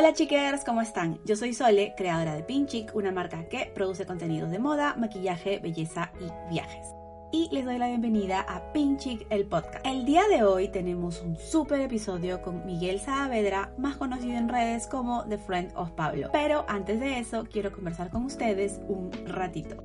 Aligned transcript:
Hola 0.00 0.14
chiquers, 0.14 0.64
¿cómo 0.64 0.80
están? 0.80 1.20
Yo 1.26 1.36
soy 1.36 1.52
Sole, 1.52 1.92
creadora 1.94 2.34
de 2.34 2.42
Pinchic, 2.42 2.94
una 2.94 3.12
marca 3.12 3.46
que 3.50 3.70
produce 3.74 4.06
contenidos 4.06 4.50
de 4.50 4.58
moda, 4.58 4.94
maquillaje, 4.96 5.58
belleza 5.58 6.10
y 6.18 6.50
viajes. 6.50 6.86
Y 7.32 7.50
les 7.52 7.66
doy 7.66 7.76
la 7.76 7.88
bienvenida 7.88 8.40
a 8.40 8.72
Pinchic, 8.72 9.26
el 9.28 9.44
podcast. 9.44 9.84
El 9.84 10.06
día 10.06 10.22
de 10.34 10.42
hoy 10.42 10.68
tenemos 10.68 11.20
un 11.20 11.36
super 11.36 11.82
episodio 11.82 12.40
con 12.40 12.64
Miguel 12.64 12.98
Saavedra, 12.98 13.74
más 13.76 13.98
conocido 13.98 14.38
en 14.38 14.48
redes 14.48 14.86
como 14.86 15.26
The 15.26 15.36
Friend 15.36 15.72
of 15.76 15.90
Pablo. 15.90 16.30
Pero 16.32 16.64
antes 16.66 16.98
de 16.98 17.18
eso, 17.18 17.44
quiero 17.52 17.70
conversar 17.70 18.08
con 18.08 18.24
ustedes 18.24 18.80
un 18.88 19.10
ratito. 19.26 19.84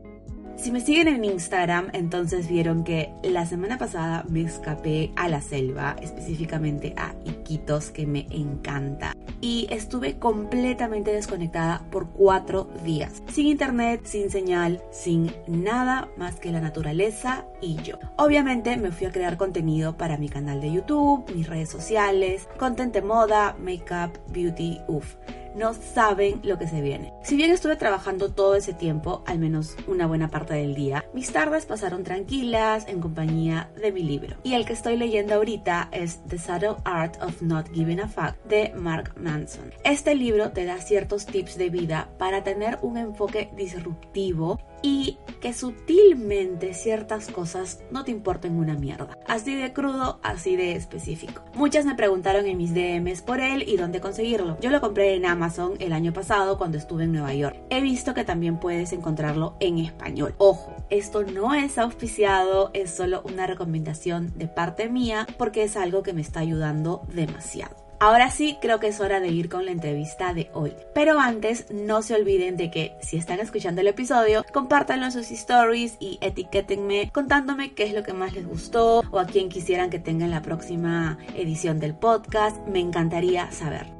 Si 0.55 0.71
me 0.71 0.79
siguen 0.79 1.09
en 1.09 1.25
Instagram, 1.25 1.89
entonces 1.91 2.47
vieron 2.47 2.85
que 2.85 3.11
la 3.21 3.45
semana 3.45 3.77
pasada 3.77 4.23
me 4.29 4.43
escapé 4.43 5.11
a 5.17 5.27
la 5.27 5.41
selva, 5.41 5.97
específicamente 6.01 6.93
a 6.95 7.13
Iquitos, 7.25 7.91
que 7.91 8.07
me 8.07 8.27
encanta. 8.31 9.13
Y 9.41 9.67
estuve 9.69 10.17
completamente 10.17 11.11
desconectada 11.11 11.83
por 11.91 12.09
cuatro 12.09 12.69
días. 12.83 13.21
Sin 13.31 13.47
internet, 13.47 14.01
sin 14.05 14.29
señal, 14.29 14.81
sin 14.91 15.33
nada 15.47 16.09
más 16.17 16.39
que 16.39 16.51
la 16.51 16.61
naturaleza 16.61 17.45
y 17.61 17.75
yo. 17.83 17.97
Obviamente 18.17 18.77
me 18.77 18.91
fui 18.91 19.07
a 19.07 19.11
crear 19.11 19.37
contenido 19.37 19.97
para 19.97 20.17
mi 20.17 20.29
canal 20.29 20.61
de 20.61 20.71
YouTube, 20.71 21.25
mis 21.33 21.47
redes 21.47 21.69
sociales, 21.69 22.47
content 22.57 22.93
de 22.93 23.01
moda, 23.01 23.55
makeup, 23.59 24.17
beauty, 24.31 24.79
uff 24.87 25.15
no 25.55 25.73
saben 25.73 26.41
lo 26.43 26.57
que 26.57 26.67
se 26.67 26.81
viene. 26.81 27.13
Si 27.23 27.35
bien 27.35 27.51
estuve 27.51 27.75
trabajando 27.75 28.31
todo 28.31 28.55
ese 28.55 28.73
tiempo, 28.73 29.23
al 29.25 29.39
menos 29.39 29.75
una 29.87 30.07
buena 30.07 30.29
parte 30.29 30.53
del 30.53 30.75
día, 30.75 31.05
mis 31.13 31.31
tardes 31.31 31.65
pasaron 31.65 32.03
tranquilas 32.03 32.87
en 32.87 33.01
compañía 33.01 33.69
de 33.81 33.91
mi 33.91 34.03
libro. 34.03 34.35
Y 34.43 34.53
el 34.53 34.65
que 34.65 34.73
estoy 34.73 34.97
leyendo 34.97 35.35
ahorita 35.35 35.89
es 35.91 36.19
The 36.27 36.37
Subtle 36.37 36.75
Art 36.83 37.21
of 37.21 37.41
Not 37.41 37.71
Giving 37.73 38.01
a 38.01 38.07
Fuck 38.07 38.35
de 38.47 38.73
Mark 38.75 39.13
Manson. 39.17 39.71
Este 39.83 40.15
libro 40.15 40.51
te 40.51 40.65
da 40.65 40.77
ciertos 40.77 41.25
tips 41.25 41.57
de 41.57 41.69
vida 41.69 42.09
para 42.17 42.43
tener 42.43 42.79
un 42.81 42.97
enfoque 42.97 43.49
disruptivo 43.55 44.59
y 44.85 45.17
que 45.41 45.51
sutilmente 45.51 46.75
ciertas 46.75 47.29
cosas 47.29 47.79
no 47.89 48.03
te 48.03 48.11
importen 48.11 48.55
una 48.55 48.75
mierda. 48.75 49.17
Así 49.27 49.55
de 49.55 49.73
crudo, 49.73 50.19
así 50.21 50.55
de 50.55 50.73
específico. 50.75 51.41
Muchas 51.55 51.85
me 51.85 51.95
preguntaron 51.95 52.45
en 52.45 52.57
mis 52.57 52.75
DMs 52.75 53.23
por 53.23 53.39
él 53.39 53.67
y 53.67 53.77
dónde 53.77 53.99
conseguirlo. 53.99 54.59
Yo 54.61 54.69
lo 54.69 54.81
compré 54.81 55.15
en 55.15 55.25
Amazon 55.25 55.73
el 55.79 55.91
año 55.91 56.13
pasado 56.13 56.59
cuando 56.59 56.77
estuve 56.77 57.05
en 57.05 57.13
Nueva 57.13 57.33
York. 57.33 57.57
He 57.71 57.81
visto 57.81 58.13
que 58.13 58.25
también 58.25 58.59
puedes 58.59 58.93
encontrarlo 58.93 59.55
en 59.59 59.79
español. 59.79 60.35
Ojo, 60.37 60.75
esto 60.91 61.23
no 61.23 61.55
es 61.55 61.79
auspiciado, 61.79 62.69
es 62.75 62.91
solo 62.91 63.23
una 63.25 63.47
recomendación 63.47 64.37
de 64.37 64.47
parte 64.47 64.87
mía 64.87 65.25
porque 65.39 65.63
es 65.63 65.77
algo 65.77 66.03
que 66.03 66.13
me 66.13 66.21
está 66.21 66.41
ayudando 66.41 67.01
demasiado. 67.11 67.84
Ahora 67.99 68.29
sí, 68.29 68.57
creo 68.61 68.79
que 68.79 68.87
es 68.87 68.99
hora 68.99 69.19
de 69.19 69.29
ir 69.29 69.49
con 69.49 69.65
la 69.65 69.71
entrevista 69.71 70.33
de 70.33 70.49
hoy. 70.53 70.73
Pero 70.93 71.19
antes, 71.19 71.71
no 71.71 72.01
se 72.01 72.15
olviden 72.15 72.57
de 72.57 72.69
que 72.71 72.95
si 73.01 73.17
están 73.17 73.39
escuchando 73.39 73.81
el 73.81 73.87
episodio, 73.87 74.45
compártanlo 74.51 75.05
en 75.05 75.11
sus 75.11 75.31
stories 75.31 75.97
y 75.99 76.17
etiquétenme 76.21 77.11
contándome 77.13 77.73
qué 77.73 77.83
es 77.83 77.93
lo 77.93 78.03
que 78.03 78.13
más 78.13 78.33
les 78.33 78.47
gustó 78.47 79.01
o 79.11 79.19
a 79.19 79.25
quién 79.25 79.49
quisieran 79.49 79.89
que 79.89 79.99
tenga 79.99 80.25
en 80.25 80.31
la 80.31 80.41
próxima 80.41 81.17
edición 81.35 81.79
del 81.79 81.95
podcast. 81.95 82.57
Me 82.67 82.79
encantaría 82.79 83.51
saber. 83.51 83.94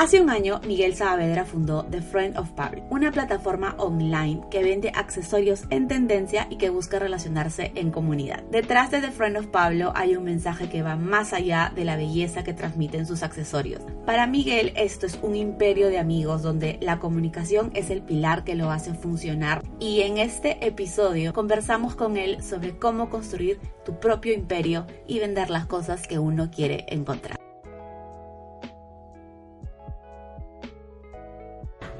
Hace 0.00 0.18
un 0.18 0.30
año, 0.30 0.62
Miguel 0.66 0.94
Saavedra 0.94 1.44
fundó 1.44 1.84
The 1.84 2.00
Friend 2.00 2.38
of 2.38 2.52
Pablo, 2.52 2.82
una 2.88 3.12
plataforma 3.12 3.74
online 3.76 4.40
que 4.50 4.62
vende 4.62 4.90
accesorios 4.94 5.64
en 5.68 5.88
tendencia 5.88 6.46
y 6.48 6.56
que 6.56 6.70
busca 6.70 6.98
relacionarse 6.98 7.70
en 7.74 7.90
comunidad. 7.90 8.42
Detrás 8.44 8.90
de 8.90 9.02
The 9.02 9.10
Friend 9.10 9.36
of 9.36 9.48
Pablo 9.48 9.92
hay 9.94 10.16
un 10.16 10.24
mensaje 10.24 10.70
que 10.70 10.80
va 10.80 10.96
más 10.96 11.34
allá 11.34 11.70
de 11.74 11.84
la 11.84 11.96
belleza 11.96 12.42
que 12.42 12.54
transmiten 12.54 13.04
sus 13.04 13.22
accesorios. 13.22 13.82
Para 14.06 14.26
Miguel, 14.26 14.72
esto 14.74 15.04
es 15.04 15.18
un 15.20 15.36
imperio 15.36 15.88
de 15.88 15.98
amigos 15.98 16.40
donde 16.40 16.78
la 16.80 16.98
comunicación 16.98 17.70
es 17.74 17.90
el 17.90 18.00
pilar 18.00 18.42
que 18.42 18.54
lo 18.54 18.70
hace 18.70 18.94
funcionar. 18.94 19.62
Y 19.80 20.00
en 20.00 20.16
este 20.16 20.66
episodio 20.66 21.34
conversamos 21.34 21.94
con 21.94 22.16
él 22.16 22.42
sobre 22.42 22.78
cómo 22.78 23.10
construir 23.10 23.60
tu 23.84 24.00
propio 24.00 24.32
imperio 24.32 24.86
y 25.06 25.18
vender 25.18 25.50
las 25.50 25.66
cosas 25.66 26.06
que 26.06 26.18
uno 26.18 26.50
quiere 26.50 26.86
encontrar. 26.88 27.49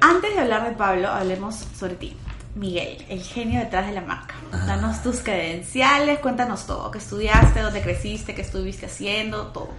Antes 0.01 0.33
de 0.33 0.41
hablar 0.41 0.67
de 0.67 0.75
Pablo, 0.75 1.09
hablemos 1.09 1.55
sobre 1.77 1.93
ti. 1.93 2.13
Miguel, 2.55 2.97
el 3.07 3.21
genio 3.21 3.59
detrás 3.59 3.87
de 3.87 3.93
la 3.93 4.01
marca. 4.01 4.35
Danos 4.65 5.03
tus 5.03 5.19
credenciales, 5.19 6.19
cuéntanos 6.19 6.65
todo. 6.65 6.89
¿Qué 6.89 6.97
estudiaste? 6.97 7.61
¿Dónde 7.61 7.81
creciste? 7.81 8.33
¿Qué 8.33 8.41
estuviste 8.41 8.87
haciendo? 8.87 9.47
Todo. 9.47 9.69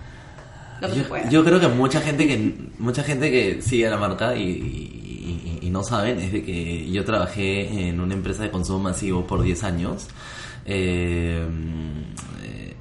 Lo 0.80 0.88
que 0.88 0.96
yo, 0.96 1.28
yo, 1.28 1.44
creo 1.44 1.60
que 1.60 1.68
mucha 1.68 2.00
gente 2.00 2.26
que 2.26 2.54
mucha 2.78 3.02
gente 3.02 3.30
que 3.30 3.60
sigue 3.62 3.88
a 3.88 3.90
la 3.90 3.96
marca 3.96 4.34
y, 4.34 5.60
y, 5.60 5.70
no 5.70 5.82
saben 5.84 6.18
es 6.18 6.32
de 6.32 6.44
que 6.44 6.90
yo 6.90 7.04
trabajé 7.04 7.88
en 7.88 8.00
una 8.00 8.14
empresa 8.14 8.42
de 8.42 8.50
consumo 8.50 8.80
masivo 8.80 9.26
por 9.26 9.42
10 9.42 9.64
años. 9.64 10.08
Eh, 10.66 11.44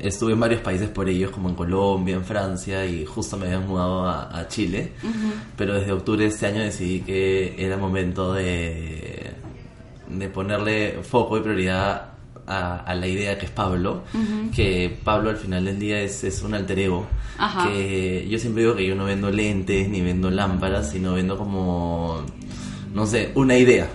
estuve 0.02 0.34
en 0.34 0.40
varios 0.40 0.62
países 0.62 0.90
por 0.90 1.08
ellos, 1.08 1.32
como 1.32 1.50
en 1.50 1.56
Colombia, 1.56 2.16
en 2.16 2.26
Francia, 2.26 2.86
y 2.86 3.06
justo 3.06 3.38
me 3.38 3.46
habían 3.46 3.68
mudado 3.68 4.08
a, 4.08 4.48
Chile. 4.48 4.94
Pero 5.56 5.76
desde 5.76 5.92
octubre 5.92 6.24
de 6.24 6.30
este 6.30 6.48
año 6.48 6.62
decidí 6.62 7.02
que 7.02 7.56
era 7.58 7.78
momento 7.78 8.34
de, 8.34 9.32
de 10.10 10.28
ponerle 10.30 11.00
foco 11.04 11.38
y 11.38 11.42
prioridad 11.42 12.12
a, 12.48 12.96
la 12.96 13.08
idea 13.08 13.38
que 13.38 13.46
es 13.46 13.52
Pablo, 13.52 14.04
que 14.54 14.98
Pablo 15.04 15.30
al 15.30 15.38
final 15.38 15.66
del 15.66 15.80
día 15.80 16.02
es, 16.02 16.24
es 16.24 16.42
un 16.42 16.54
alter 16.54 16.80
ego, 16.80 17.06
que 17.64 18.28
yo 18.30 18.38
siempre 18.40 18.64
digo 18.64 18.76
que 18.76 18.86
yo 18.86 18.96
no 18.96 19.06
vendo 19.06 19.30
lentes 19.30 19.88
ni 19.88 20.02
vendo 20.02 20.30
lámparas, 20.30 20.92
sino 20.92 21.14
vendo 21.14 21.38
como, 21.38 22.24
no 22.94 23.06
sé, 23.06 23.32
una 23.36 23.58
idea. 23.58 23.90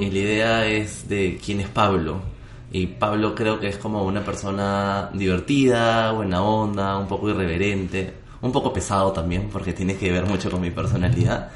Y 0.00 0.10
la 0.10 0.18
idea 0.18 0.66
es 0.66 1.08
de 1.08 1.38
quién 1.44 1.60
es 1.60 1.68
Pablo, 1.68 2.22
y 2.70 2.86
Pablo 2.86 3.34
creo 3.34 3.58
que 3.58 3.68
es 3.68 3.78
como 3.78 4.04
una 4.04 4.22
persona 4.22 5.10
divertida, 5.14 6.12
buena 6.12 6.42
onda, 6.42 6.98
un 6.98 7.08
poco 7.08 7.30
irreverente, 7.30 8.12
un 8.42 8.52
poco 8.52 8.72
pesado 8.72 9.12
también, 9.12 9.48
porque 9.50 9.72
tiene 9.72 9.96
que 9.96 10.12
ver 10.12 10.26
mucho 10.26 10.50
con 10.50 10.60
mi 10.60 10.70
personalidad. 10.70 11.50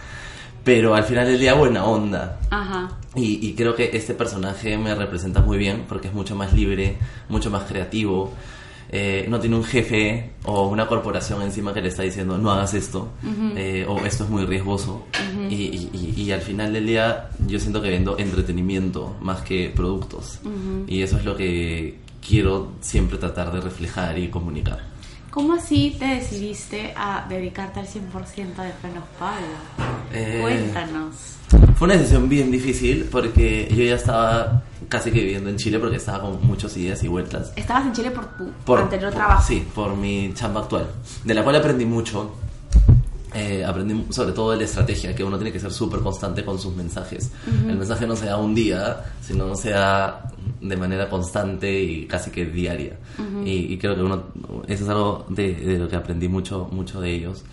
Pero 0.65 0.95
al 0.95 1.05
final 1.05 1.27
del 1.27 1.39
día 1.39 1.55
buena 1.55 1.85
onda. 1.85 2.39
Ajá. 2.51 2.99
Y, 3.15 3.47
y 3.47 3.55
creo 3.55 3.75
que 3.75 3.91
este 3.93 4.15
personaje 4.15 4.79
me 4.79 4.95
representa 4.95 5.41
muy 5.41 5.59
bien, 5.59 5.85
porque 5.89 6.09
es 6.09 6.15
mucho 6.15 6.35
más 6.35 6.53
libre, 6.53 6.97
mucho 7.29 7.51
más 7.51 7.65
creativo. 7.65 8.33
Eh, 8.95 9.25
no 9.27 9.41
tiene 9.41 9.57
un 9.57 9.65
jefe 9.65 10.33
o 10.45 10.69
una 10.69 10.87
corporación 10.87 11.41
encima 11.41 11.73
que 11.73 11.81
le 11.81 11.89
está 11.89 12.03
diciendo 12.03 12.37
no 12.37 12.51
hagas 12.51 12.75
esto 12.75 13.09
eh, 13.57 13.87
o 13.89 14.05
esto 14.05 14.25
es 14.25 14.31
muy 14.31 14.45
riesgoso 14.45 15.07
y, 15.49 16.31
al 16.31 16.43
final 16.43 16.75
del 16.75 16.87
día 16.87 17.31
yo 17.47 17.59
siento 17.59 17.81
que 17.81 17.89
vendo 17.89 18.19
entretenimiento 18.19 19.17
más 19.21 19.41
que 19.43 19.73
productos. 19.75 20.41
Y 20.87 21.03
eso 21.03 21.17
es 21.17 21.25
lo 21.25 21.37
que 21.37 21.99
quiero 22.27 22.73
siempre 22.81 23.19
tratar 23.19 23.53
de 23.53 23.61
reflejar 23.61 24.19
y 24.19 24.29
comunicar. 24.29 24.92
¿Cómo 25.33 25.55
así 25.55 25.97
te 25.99 26.05
decidiste 26.05 26.93
a 26.95 27.25
dedicarte 27.27 27.81
al 27.81 27.87
100% 27.87 28.55
de 28.55 28.71
Frenos 28.73 29.05
Pablo? 29.19 29.47
Eh, 30.13 30.41
Cuéntanos. 30.43 31.15
Fue 31.79 31.87
una 31.87 31.95
decisión 31.95 32.29
bien 32.29 32.51
difícil 32.51 33.09
porque 33.11 33.67
yo 33.75 33.83
ya 33.83 33.95
estaba 33.95 34.63
casi 34.91 35.11
que 35.11 35.21
viviendo 35.21 35.49
en 35.49 35.57
Chile 35.57 35.79
porque 35.79 35.97
estaba 35.97 36.21
con 36.21 36.47
muchos 36.47 36.77
ideas 36.77 37.03
y 37.03 37.09
vueltas. 37.09 37.55
¿Estabas 37.57 37.87
en 37.87 37.93
Chile 37.95 38.11
por 38.11 38.27
tu 38.37 38.77
anterior 38.77 39.11
trabajo? 39.11 39.43
Sí, 39.49 39.67
por 39.75 39.97
mi 39.97 40.35
chamba 40.35 40.61
actual, 40.61 40.87
de 41.25 41.33
la 41.33 41.43
cual 41.43 41.57
aprendí 41.57 41.87
mucho. 41.87 42.35
Eh, 43.33 43.65
aprendí 43.65 44.13
sobre 44.13 44.33
todo 44.33 44.51
de 44.51 44.59
la 44.59 44.65
estrategia, 44.65 45.15
que 45.15 45.25
uno 45.25 45.39
tiene 45.39 45.51
que 45.51 45.59
ser 45.61 45.73
súper 45.73 46.01
constante 46.01 46.45
con 46.45 46.59
sus 46.59 46.77
mensajes. 46.77 47.31
El 47.47 47.79
mensaje 47.79 48.07
no 48.07 48.17
se 48.17 48.27
da 48.27 48.37
un 48.37 48.55
día, 48.55 49.03
sino 49.27 49.57
se 49.57 49.71
da 49.71 50.31
de 50.63 50.77
manera 50.77 51.09
constante 51.09 51.83
y 51.83 52.07
casi 52.07 52.31
que 52.31 52.47
diaria. 52.47 52.97
y, 53.45 53.77
creo 53.79 53.95
que 53.95 54.03
uno, 54.03 54.25
eso 54.69 54.85
es 54.85 54.89
algo 54.89 55.27
de, 55.29 55.55
de, 55.55 55.79
lo 55.79 55.89
que 55.89 55.97
aprendí 55.97 56.29
mucho, 56.29 56.69
mucho 56.71 57.01
de 57.01 57.13
ellos. 57.13 57.45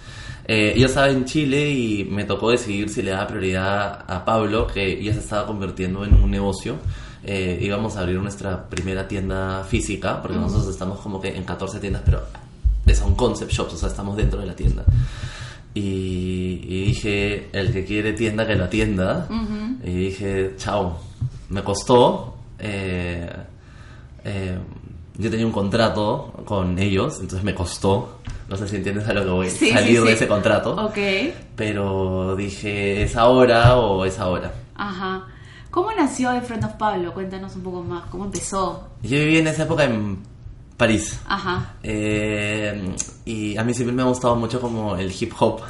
Eh, 0.51 0.73
yo 0.75 0.87
estaba 0.87 1.09
en 1.09 1.25
Chile 1.25 1.69
y 1.69 2.05
me 2.05 2.23
tocó 2.23 2.49
decidir 2.49 2.89
si 2.89 3.03
le 3.03 3.11
daba 3.11 3.27
prioridad 3.27 4.03
a 4.07 4.25
Pablo, 4.25 4.65
que 4.65 4.99
ya 5.03 5.13
se 5.13 5.19
estaba 5.19 5.45
convirtiendo 5.45 6.03
en 6.03 6.15
un 6.15 6.31
negocio. 6.31 6.77
Eh, 7.23 7.59
íbamos 7.61 7.97
a 7.97 7.99
abrir 7.99 8.19
nuestra 8.19 8.67
primera 8.67 9.07
tienda 9.07 9.63
física, 9.63 10.19
porque 10.21 10.37
nosotros 10.37 10.69
estamos 10.69 11.01
como 11.01 11.21
que 11.21 11.35
en 11.35 11.43
14 11.43 11.79
tiendas, 11.79 12.01
pero 12.03 12.23
son 12.95 13.13
concept 13.13 13.51
shops, 13.51 13.73
o 13.73 13.77
sea, 13.77 13.89
estamos 13.89 14.17
dentro 14.17 14.39
de 14.39 14.47
la 14.47 14.55
tienda. 14.55 14.83
Y, 15.75 16.85
dije, 16.85 17.49
el 17.53 17.71
que 17.71 17.85
quiere 17.85 18.13
tienda, 18.13 18.47
que 18.47 18.55
la 18.55 18.71
tienda. 18.71 19.27
Y 19.83 19.91
dije, 19.91 20.55
chao, 20.57 20.99
me 21.49 21.63
costó. 21.63 22.38
Eh, 22.59 23.29
yo 25.17 25.29
tenía 25.29 25.45
un 25.45 25.51
contrato 25.51 26.33
con 26.45 26.77
ellos, 26.79 27.15
entonces 27.19 27.43
me 27.43 27.55
costó 27.55 28.19
no 28.49 28.57
sé 28.57 28.67
si 28.67 28.77
entiendes 28.77 29.07
a 29.07 29.13
lo 29.13 29.23
que 29.23 29.29
voy. 29.29 29.49
Salir 29.49 30.01
de 30.01 30.13
ese 30.13 30.27
contrato. 30.27 30.73
Ok. 30.73 30.97
Pero 31.55 32.35
dije, 32.35 33.03
¿es 33.03 33.15
ahora 33.15 33.77
o 33.77 34.03
es 34.05 34.17
ahora? 34.19 34.51
Ajá. 34.75 35.27
¿Cómo 35.69 35.91
nació 35.91 36.31
The 36.31 36.41
Friend 36.41 36.65
of 36.65 36.73
Pablo? 36.73 37.13
Cuéntanos 37.13 37.55
un 37.55 37.61
poco 37.61 37.83
más. 37.83 38.05
¿Cómo 38.09 38.25
empezó? 38.25 38.87
Yo 39.03 39.19
viví 39.19 39.37
en 39.37 39.47
esa 39.47 39.63
época 39.63 39.83
en 39.83 40.17
París. 40.77 41.19
Ajá. 41.27 41.75
Eh, 41.83 42.95
y 43.25 43.55
a 43.55 43.63
mí 43.63 43.73
siempre 43.75 43.95
me 43.95 44.01
ha 44.01 44.05
gustado 44.05 44.35
mucho 44.35 44.59
como 44.59 44.95
el 44.95 45.11
hip 45.11 45.31
hop. 45.39 45.61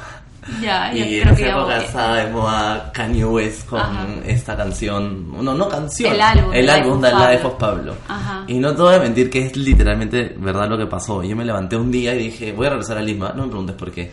Ya, 0.62 0.92
yo 0.92 1.04
Y 1.04 1.20
en 1.20 1.28
esa 1.28 1.36
que 1.36 1.48
época 1.50 1.78
ya- 1.78 1.84
estaba 1.84 2.16
de 2.16 2.30
moda 2.32 2.90
Kanye 2.92 3.24
West 3.24 3.68
con 3.68 3.78
Ajá. 3.80 4.06
esta 4.26 4.56
canción. 4.56 5.44
No, 5.44 5.54
no 5.54 5.68
canción. 5.68 6.14
El 6.14 6.20
álbum, 6.20 6.52
El 6.54 6.70
álbum 6.70 7.00
de 7.00 7.08
of 7.08 7.14
La 7.14 7.20
Pablo. 7.26 7.48
of 7.48 7.54
Pablo. 7.54 7.94
Ajá. 8.08 8.44
Y 8.46 8.54
no 8.58 8.74
te 8.74 8.82
voy 8.82 8.94
a 8.94 8.98
mentir 9.00 9.28
que 9.30 9.46
es 9.46 9.56
literalmente 9.56 10.34
verdad 10.38 10.68
lo 10.68 10.78
que 10.78 10.86
pasó. 10.86 11.22
Yo 11.22 11.36
me 11.36 11.44
levanté 11.44 11.76
un 11.76 11.90
día 11.90 12.14
y 12.14 12.18
dije, 12.24 12.52
voy 12.52 12.66
a 12.66 12.70
regresar 12.70 12.96
a 12.98 13.02
Lima. 13.02 13.32
No 13.36 13.42
me 13.42 13.48
preguntes 13.48 13.76
por 13.76 13.90
qué. 13.90 14.10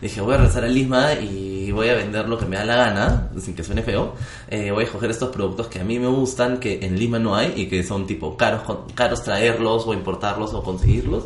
Dije, 0.00 0.20
voy 0.22 0.34
a 0.34 0.38
regresar 0.38 0.64
a 0.64 0.68
Lima 0.68 1.12
y 1.14 1.70
voy 1.72 1.88
a 1.90 1.94
vender 1.94 2.26
lo 2.28 2.38
que 2.38 2.46
me 2.46 2.56
da 2.56 2.64
la 2.64 2.76
gana, 2.76 3.28
sin 3.38 3.54
que 3.54 3.62
suene 3.62 3.82
feo. 3.82 4.14
Eh, 4.48 4.70
voy 4.70 4.82
a 4.84 4.86
escoger 4.86 5.10
estos 5.10 5.28
productos 5.30 5.66
que 5.66 5.80
a 5.80 5.84
mí 5.84 5.98
me 5.98 6.06
gustan, 6.06 6.58
que 6.58 6.78
en 6.82 6.98
Lima 6.98 7.18
no 7.18 7.36
hay 7.36 7.52
y 7.56 7.66
que 7.68 7.82
son 7.84 8.06
tipo 8.06 8.34
caros, 8.36 8.62
caros 8.94 9.22
traerlos 9.22 9.86
o 9.86 9.92
importarlos 9.92 10.54
o 10.54 10.62
conseguirlos. 10.62 11.24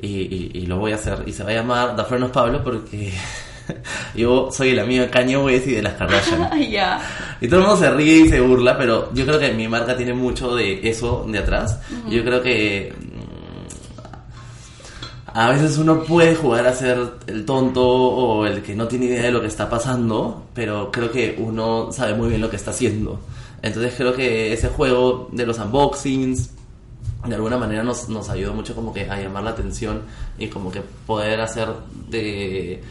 Y, 0.00 0.08
y, 0.08 0.50
y 0.54 0.66
lo 0.66 0.78
voy 0.78 0.92
a 0.92 0.94
hacer. 0.96 1.24
Y 1.26 1.32
se 1.32 1.42
va 1.44 1.50
a 1.50 1.54
llamar 1.54 1.96
Da 1.96 2.04
Frenos 2.04 2.30
Pablo 2.30 2.62
porque 2.64 3.12
yo 4.14 4.50
soy 4.50 4.70
el 4.70 4.78
amigo 4.78 5.02
de 5.04 5.10
Kanye 5.10 5.36
West 5.36 5.66
y 5.66 5.72
de 5.72 5.82
las 5.82 5.94
Kardashian. 5.94 6.60
ya. 6.70 7.00
Y 7.40 7.48
todo 7.48 7.60
el 7.60 7.66
mundo 7.66 7.80
se 7.80 7.90
ríe 7.90 8.18
y 8.18 8.28
se 8.28 8.40
burla, 8.40 8.76
pero 8.78 9.12
yo 9.14 9.26
creo 9.26 9.38
que 9.38 9.52
mi 9.52 9.68
marca 9.68 9.96
tiene 9.96 10.14
mucho 10.14 10.54
de 10.54 10.88
eso 10.88 11.26
de 11.28 11.38
atrás. 11.38 11.80
Yo 12.08 12.24
creo 12.24 12.42
que 12.42 12.94
mm, 12.98 13.26
a 15.36 15.50
veces 15.50 15.78
uno 15.78 16.02
puede 16.02 16.34
jugar 16.34 16.66
a 16.66 16.74
ser 16.74 16.98
el 17.26 17.44
tonto 17.44 17.84
o 17.84 18.46
el 18.46 18.62
que 18.62 18.74
no 18.74 18.88
tiene 18.88 19.06
idea 19.06 19.22
de 19.22 19.32
lo 19.32 19.40
que 19.40 19.48
está 19.48 19.68
pasando, 19.68 20.46
pero 20.54 20.90
creo 20.90 21.10
que 21.10 21.36
uno 21.38 21.92
sabe 21.92 22.14
muy 22.14 22.28
bien 22.28 22.40
lo 22.40 22.50
que 22.50 22.56
está 22.56 22.70
haciendo. 22.70 23.20
Entonces 23.62 23.94
creo 23.96 24.14
que 24.14 24.52
ese 24.52 24.68
juego 24.68 25.28
de 25.32 25.46
los 25.46 25.58
unboxings 25.58 26.50
de 27.26 27.34
alguna 27.34 27.58
manera 27.58 27.82
nos, 27.82 28.08
nos 28.08 28.28
ayudó 28.28 28.54
mucho 28.54 28.74
como 28.74 28.92
que 28.92 29.08
a 29.10 29.20
llamar 29.20 29.42
la 29.42 29.50
atención 29.50 30.02
y 30.38 30.48
como 30.48 30.70
que 30.70 30.82
poder 31.06 31.40
hacer 31.40 31.68
de, 32.08 32.82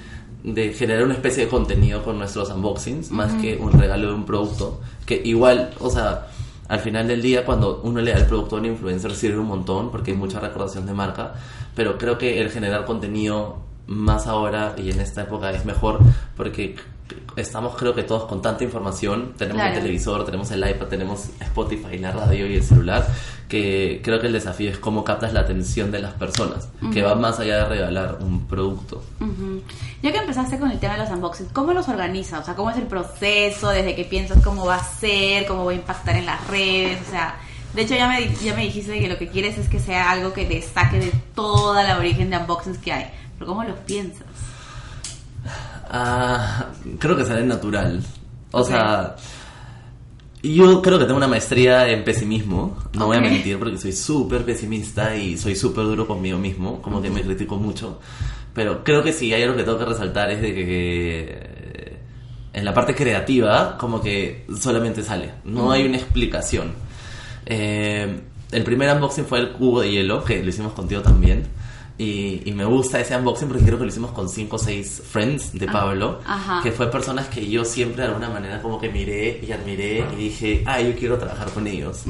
de 0.46 0.74
generar 0.74 1.04
una 1.04 1.16
especie 1.16 1.46
de 1.46 1.50
contenido 1.50 2.04
con 2.04 2.20
nuestros 2.20 2.50
unboxings 2.52 3.10
más 3.10 3.34
que 3.42 3.58
un 3.58 3.72
regalo 3.72 4.10
de 4.10 4.14
un 4.14 4.26
producto 4.26 4.80
que 5.06 5.20
igual, 5.26 5.72
o 5.80 5.90
sea, 5.90 6.28
al 6.68 6.80
final 6.80 7.08
del 7.08 7.22
día 7.22 7.46
cuando 7.46 7.82
uno 7.84 8.00
le 8.02 8.12
da 8.12 8.18
el 8.20 8.26
producto 8.28 8.56
a 8.56 8.60
un 8.60 8.66
influencer 8.68 9.16
sirve 9.16 9.40
un 9.40 9.48
montón 9.48 9.90
porque 9.90 10.12
hay 10.12 10.18
mucha 10.18 10.40
recordación 10.40 10.86
de 10.86 10.94
marca, 10.94 11.34
pero 11.76 11.98
creo 11.98 12.18
que 12.20 12.40
el 12.42 12.52
generar 12.52 12.86
contenido 12.86 13.58
más 13.88 14.28
ahora 14.28 14.76
y 14.78 14.92
en 14.92 15.00
esta 15.00 15.24
época 15.24 15.50
es 15.52 15.66
mejor 15.66 16.00
porque 16.38 16.76
estamos 17.36 17.76
creo 17.76 17.94
que 17.94 18.04
todos 18.04 18.26
con 18.26 18.42
tanta 18.42 18.64
información, 18.64 19.34
tenemos 19.38 19.62
Claro. 19.62 19.76
el 19.76 19.82
televisor, 19.82 20.26
tenemos 20.26 20.50
el 20.52 20.68
iPad, 20.68 20.88
tenemos 20.88 21.30
Spotify, 21.40 21.98
la 22.00 22.12
radio 22.12 22.48
y 22.48 22.56
el 22.56 22.64
celular, 22.64 23.08
que 23.48 24.02
creo 24.04 24.20
que 24.20 24.28
el 24.28 24.34
desafío 24.34 24.72
es 24.72 24.78
cómo 24.80 25.04
captas 25.04 25.32
la 25.34 25.42
atención 25.42 25.92
de 25.92 26.00
las 26.00 26.14
personas, 26.14 26.68
que 26.92 27.02
va 27.04 27.14
más 27.16 27.40
allá 27.40 27.58
de 27.58 27.66
regalar 27.66 28.18
un 28.22 28.48
producto. 28.48 29.04
Ujú. 29.20 29.62
Ya 30.02 30.12
que 30.12 30.18
empezaste 30.18 30.58
con 30.58 30.72
el 30.72 30.80
tema 30.80 30.94
de 30.96 31.02
los 31.04 31.10
unboxings, 31.12 31.52
¿cómo 31.52 31.72
los 31.74 31.88
organizas? 31.88 32.42
O 32.42 32.46
sea, 32.46 32.56
¿cómo 32.56 32.72
es 32.72 32.78
el 32.78 32.88
proceso 32.88 33.70
desde 33.70 33.96
que 33.96 34.04
piensas 34.06 34.44
cómo 34.44 34.66
va 34.66 34.76
a 34.78 34.84
ser, 34.84 35.46
cómo 35.46 35.66
va 35.66 35.72
a 35.72 35.76
impactar 35.76 36.16
en 36.18 36.26
las 36.26 36.46
redes? 36.48 37.00
O 37.08 37.12
sea, 37.12 37.36
de 37.74 37.82
hecho 37.84 37.94
ya 37.96 38.08
me, 38.08 38.34
ya 38.44 38.56
me 38.56 38.64
dijiste 38.64 39.00
que 39.00 39.08
lo 39.08 39.18
que 39.18 39.28
quieres 39.30 39.58
es 39.58 39.68
que 39.70 39.80
sea 39.80 40.10
algo 40.12 40.34
que 40.34 40.48
destaque 40.48 41.00
de 41.00 41.12
toda 41.36 41.84
la 41.84 41.98
origen 42.00 42.30
de 42.30 42.38
unboxings 42.38 42.78
que 42.80 42.94
hay. 42.94 43.06
Pero 43.38 43.48
¿cómo 43.48 43.64
los 43.64 43.78
piensas? 43.80 44.26
Ah, 45.90 46.66
creo 47.00 47.16
que 47.16 47.26
sale 47.26 47.46
natural. 47.46 48.04
O 48.52 48.62
Ok. 48.62 48.68
sea, 48.68 49.16
yo 50.54 50.82
creo 50.82 51.00
que 51.00 51.06
tengo 51.06 51.18
una 51.18 51.28
maestría 51.28 51.90
en 51.90 52.04
pesimismo, 52.04 52.78
no 52.94 53.08
voy 53.08 53.18
a 53.18 53.22
mentir 53.22 53.58
porque 53.58 53.78
soy 53.78 53.94
súper 53.94 54.44
pesimista 54.44 55.16
y 55.16 55.38
soy 55.38 55.56
súper 55.56 55.86
duro 55.86 56.08
conmigo 56.08 56.38
mismo, 56.38 56.82
como 56.82 57.02
que 57.02 57.10
me 57.10 57.22
critico 57.22 57.58
mucho. 57.58 58.00
Pero 58.54 58.84
creo 58.84 59.04
que 59.04 59.14
sí, 59.14 59.34
hay 59.34 59.44
algo 59.44 59.56
que 59.56 59.64
tengo 59.64 59.78
que 59.78 59.86
resaltar 59.86 60.32
es 60.32 60.42
de 60.42 60.54
que 60.54 61.26
eh, 61.30 61.98
en 62.54 62.66
la 62.66 62.74
parte 62.74 62.96
creativa 62.96 63.78
como 63.78 64.02
que 64.02 64.46
solamente 64.60 65.04
sale, 65.04 65.32
no 65.44 65.72
hay 65.72 65.86
una 65.86 65.98
explicación. 65.98 66.74
Eh, 67.46 68.22
el 68.52 68.64
primer 68.64 68.94
unboxing 68.96 69.26
fue 69.26 69.40
el 69.40 69.52
cubo 69.52 69.82
de 69.82 69.92
hielo, 69.92 70.24
que 70.24 70.42
lo 70.42 70.50
hicimos 70.50 70.74
contigo 70.74 71.02
también. 71.02 71.44
Y, 71.98 72.42
y 72.46 72.52
me 72.54 72.66
gusta 72.66 73.00
ese 73.00 73.16
unboxing 73.16 73.48
porque 73.48 73.64
creo 73.64 73.78
que 73.78 73.84
lo 73.86 73.90
hicimos 73.90 74.12
con 74.12 74.28
5 74.30 74.56
o 74.56 74.60
6 74.60 75.02
friends 75.10 75.54
de 75.54 75.66
Ah, 75.68 75.72
Pablo, 75.72 76.20
ajá. 76.26 76.62
que 76.62 76.72
fue 76.72 76.92
personas 76.92 77.28
que 77.28 77.48
yo 77.50 77.64
siempre 77.64 78.02
de 78.04 78.10
alguna 78.10 78.30
manera 78.30 78.62
como 78.62 78.80
que 78.80 78.90
miré 78.90 79.40
y 79.46 79.52
admiré 79.52 80.06
y 80.14 80.16
dije, 80.16 80.64
ah, 80.66 80.82
yo 80.82 80.96
quiero 80.96 81.18
trabajar 81.18 81.50
con 81.52 81.68
ellos. 81.68 82.04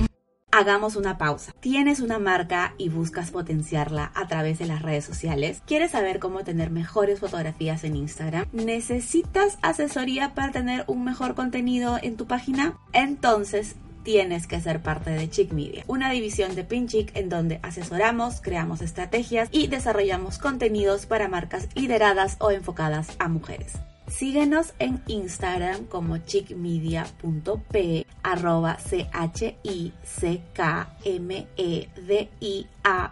Hagamos 0.52 0.96
una 0.96 1.18
pausa. 1.18 1.52
¿Tienes 1.60 2.00
una 2.00 2.18
marca 2.18 2.76
y 2.78 2.88
buscas 2.88 3.30
potenciarla 3.30 4.14
a 4.16 4.26
través 4.28 4.58
de 4.58 4.66
las 4.66 4.82
redes 4.82 5.04
sociales? 5.04 5.62
¿Quieres 5.68 5.92
saber 5.92 6.20
cómo 6.20 6.46
tener 6.46 6.72
mejores 6.72 7.20
fotografías 7.20 7.84
en 7.84 7.98
Instagram? 7.98 8.46
¿Necesitas 8.54 9.58
asesoría 9.62 10.34
para 10.34 10.54
tener 10.54 10.86
un 10.88 11.04
mejor 11.04 11.36
contenido 11.36 11.98
en 12.02 12.16
tu 12.16 12.26
página? 12.26 12.78
Entonces 12.94 13.76
tienes 14.06 14.48
que 14.48 14.62
ser 14.62 14.82
parte 14.82 15.10
de 15.10 15.30
Chick 15.30 15.52
Media, 15.52 15.84
una 15.88 16.12
división 16.12 16.56
de 16.56 16.64
Pinchic 16.64 17.14
en 17.18 17.28
donde 17.28 17.60
asesoramos, 17.64 18.40
creamos 18.40 18.82
estrategias 18.82 19.50
y 19.52 19.68
desarrollamos 19.68 20.38
contenidos 20.38 21.08
para 21.08 21.28
marcas 21.28 21.68
lideradas 21.76 22.38
o 22.40 22.52
enfocadas 22.52 23.08
a 23.20 23.28
mujeres. 23.28 23.74
Síguenos 24.08 24.74
en 24.78 25.02
Instagram 25.08 25.86
como 25.86 26.20
chickmedia.p 26.20 28.06
arroba 28.22 28.78
c 28.78 29.10
h 29.12 29.58
i 29.64 29.92
c 30.04 30.42
k 30.54 30.88
m 31.04 31.48
e 31.58 31.90
d 32.08 32.30
i 32.40 32.68
a 32.84 33.12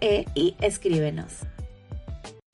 e 0.00 0.26
y 0.34 0.56
escríbenos. 0.60 1.32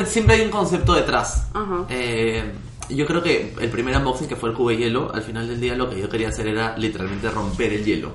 Siempre 0.04 0.36
hay 0.36 0.42
un 0.42 0.50
concepto 0.50 0.92
detrás. 0.92 1.48
Ajá. 1.54 1.86
Eh, 1.88 2.44
yo 2.90 3.06
creo 3.06 3.22
que 3.22 3.54
el 3.60 3.68
primer 3.70 3.96
unboxing 3.96 4.28
que 4.28 4.36
fue 4.36 4.50
el 4.50 4.54
cubo 4.56 4.70
de 4.70 4.76
hielo, 4.78 5.12
al 5.14 5.22
final 5.22 5.46
del 5.48 5.60
día 5.60 5.74
lo 5.74 5.88
que 5.90 6.00
yo 6.00 6.08
quería 6.08 6.28
hacer 6.28 6.46
era 6.48 6.76
literalmente 6.76 7.30
romper 7.30 7.72
el 7.72 7.84
hielo. 7.84 8.12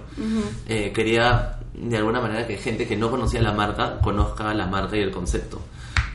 Eh, 0.67 0.91
quería 0.93 1.57
de 1.73 1.97
alguna 1.97 2.21
manera 2.21 2.45
que 2.47 2.57
gente 2.57 2.87
que 2.87 2.95
no 2.95 3.09
conocía 3.09 3.41
la 3.41 3.51
marca 3.51 3.99
conozca 3.99 4.53
la 4.53 4.67
marca 4.67 4.95
y 4.97 5.01
el 5.01 5.11
concepto. 5.11 5.59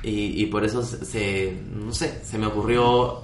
Y, 0.03 0.43
y 0.43 0.47
por 0.47 0.65
eso 0.65 0.83
se, 0.85 1.05
se- 1.05 1.57
no 1.75 1.93
sé, 1.93 2.21
se 2.25 2.39
me 2.39 2.47
ocurrió, 2.47 3.21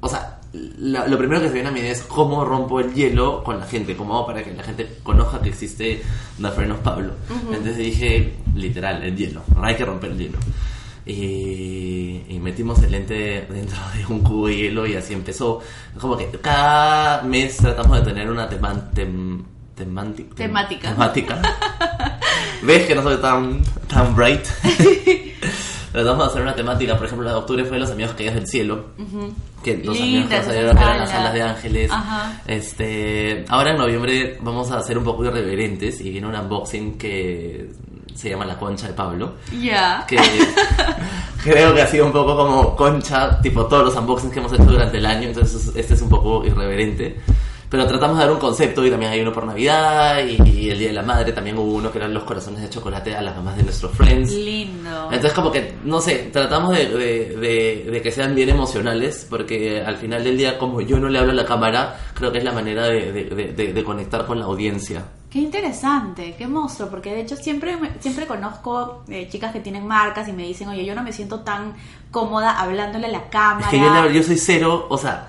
o 0.00 0.08
sea, 0.08 0.40
la- 0.52 1.06
lo 1.06 1.16
primero 1.16 1.40
que 1.40 1.46
se 1.46 1.54
viene 1.54 1.68
a 1.68 1.72
mi 1.72 1.78
idea 1.78 1.92
es 1.92 2.02
cómo 2.02 2.44
rompo 2.44 2.80
el 2.80 2.92
hielo 2.92 3.44
con 3.44 3.60
la 3.60 3.66
gente, 3.66 3.96
cómo 3.96 4.16
hago 4.16 4.26
para 4.26 4.42
que 4.42 4.52
la 4.52 4.64
gente 4.64 4.96
conozca 5.04 5.40
que 5.40 5.50
existe 5.50 6.02
Da 6.38 6.50
Frenos 6.50 6.80
Pablo. 6.80 7.12
Entonces 7.52 7.76
dije, 7.76 8.34
literal, 8.56 9.02
el 9.04 9.16
hielo, 9.16 9.42
hay 9.62 9.76
que 9.76 9.84
romper 9.84 10.10
el 10.10 10.18
hielo. 10.18 10.38
Y, 11.06 12.22
y 12.28 12.38
metimos 12.40 12.82
el 12.82 12.92
lente 12.92 13.46
dentro 13.50 13.78
de 13.96 14.06
un 14.06 14.20
cubo 14.20 14.46
de 14.48 14.56
hielo 14.56 14.86
y 14.86 14.94
así 14.96 15.14
empezó. 15.14 15.60
Como 15.98 16.16
que 16.16 16.26
cada 16.42 17.22
mes 17.22 17.56
tratamos 17.56 17.98
de 17.98 18.04
tener 18.04 18.30
una 18.30 18.48
tem- 18.48 18.60
temanti- 18.60 20.28
tem- 20.28 20.34
Temática. 20.34 20.90
temática. 20.90 21.40
¿Ves 22.62 22.86
que 22.86 22.94
no 22.94 23.02
soy 23.02 23.16
tan, 23.16 23.62
tan 23.88 24.14
bright? 24.14 24.44
Tratamos 25.92 26.18
de 26.18 26.30
hacer 26.30 26.42
una 26.42 26.54
temática, 26.54 26.96
por 26.96 27.06
ejemplo, 27.06 27.24
la 27.26 27.32
de 27.32 27.38
octubre 27.38 27.64
fue 27.64 27.78
Los 27.80 27.90
Amigos 27.90 28.12
Caídos 28.14 28.34
del 28.36 28.46
Cielo. 28.46 28.90
Que 29.64 29.78
los 29.78 29.98
amigos 29.98 30.28
que 30.28 30.42
salieron 30.42 30.76
eran 30.78 30.98
las 31.00 31.10
salas. 31.10 31.20
alas 31.22 31.34
de 31.34 31.42
ángeles. 31.42 31.90
Ajá. 31.90 32.40
Este, 32.46 33.44
ahora 33.48 33.72
en 33.72 33.78
noviembre 33.78 34.38
vamos 34.40 34.70
a 34.70 34.80
ser 34.82 34.96
un 34.98 35.04
poco 35.04 35.24
irreverentes 35.24 36.00
y 36.00 36.10
viene 36.10 36.28
un 36.28 36.36
unboxing 36.36 36.96
que 36.96 37.70
se 38.20 38.30
llama 38.30 38.44
La 38.44 38.58
Concha 38.58 38.86
de 38.86 38.92
Pablo. 38.94 39.34
Ya. 39.60 40.04
Que 40.06 40.16
creo 41.42 41.74
que 41.74 41.82
ha 41.82 41.86
sido 41.86 42.06
un 42.06 42.12
poco 42.12 42.36
como 42.36 42.76
concha, 42.76 43.40
tipo 43.40 43.66
todos 43.66 43.84
los 43.86 43.96
unboxings 43.96 44.32
que 44.32 44.38
hemos 44.40 44.52
hecho 44.52 44.64
durante 44.64 44.98
el 44.98 45.06
año, 45.06 45.28
entonces 45.28 45.72
este 45.74 45.94
es 45.94 46.02
un 46.02 46.08
poco 46.08 46.44
irreverente. 46.44 47.18
Pero 47.70 47.86
tratamos 47.86 48.18
de 48.18 48.24
dar 48.24 48.32
un 48.32 48.40
concepto 48.40 48.84
y 48.84 48.90
también 48.90 49.12
hay 49.12 49.20
uno 49.20 49.32
por 49.32 49.46
Navidad 49.46 50.18
y, 50.26 50.42
y 50.42 50.70
el 50.70 50.78
Día 50.80 50.88
de 50.88 50.94
la 50.94 51.04
Madre 51.04 51.30
también 51.32 51.56
hubo 51.56 51.70
uno 51.74 51.92
que 51.92 51.98
eran 51.98 52.12
los 52.12 52.24
corazones 52.24 52.62
de 52.62 52.68
chocolate 52.68 53.14
a 53.14 53.22
las 53.22 53.36
mamás 53.36 53.56
de 53.56 53.62
nuestros 53.62 53.92
friends. 53.92 54.32
Lindo. 54.32 55.04
Entonces 55.04 55.32
como 55.32 55.52
que, 55.52 55.76
no 55.84 56.00
sé, 56.00 56.30
tratamos 56.32 56.76
de, 56.76 56.86
de- 56.88 57.36
de- 57.36 57.88
de 57.92 58.02
que 58.02 58.10
sean 58.10 58.34
bien 58.34 58.48
emocionales, 58.48 59.24
porque 59.30 59.84
al 59.86 59.96
final 59.98 60.24
del 60.24 60.36
día, 60.36 60.58
como 60.58 60.80
yo 60.80 60.98
no 60.98 61.08
le 61.08 61.20
hablo 61.20 61.30
a 61.30 61.34
la 61.36 61.44
cámara, 61.46 61.96
creo 62.12 62.32
que 62.32 62.38
es 62.38 62.44
la 62.44 62.50
manera 62.52 62.86
de 62.86 63.82
conectar 63.86 64.26
con 64.26 64.40
la 64.40 64.46
audiencia. 64.46 65.04
Qué 65.30 65.38
interesante, 65.38 66.34
qué 66.36 66.48
monstruo, 66.48 66.88
porque 66.90 67.14
de 67.14 67.20
hecho 67.20 67.36
siempre, 67.36 67.78
siempre 68.00 68.26
conozco 68.26 69.04
eh, 69.08 69.28
chicas 69.30 69.52
que 69.52 69.60
tienen 69.60 69.86
marcas 69.86 70.28
y 70.28 70.32
me 70.32 70.42
dicen, 70.42 70.68
oye, 70.68 70.84
yo 70.84 70.94
no 70.96 71.02
me 71.04 71.12
siento 71.12 71.40
tan 71.40 71.74
cómoda 72.10 72.58
hablándole 72.58 73.06
a 73.06 73.10
la 73.10 73.28
cámara. 73.30 73.66
Es 73.66 73.70
que 73.70 73.78
yo, 73.78 74.10
yo 74.10 74.22
soy 74.24 74.36
cero, 74.36 74.86
o 74.90 74.98
sea, 74.98 75.28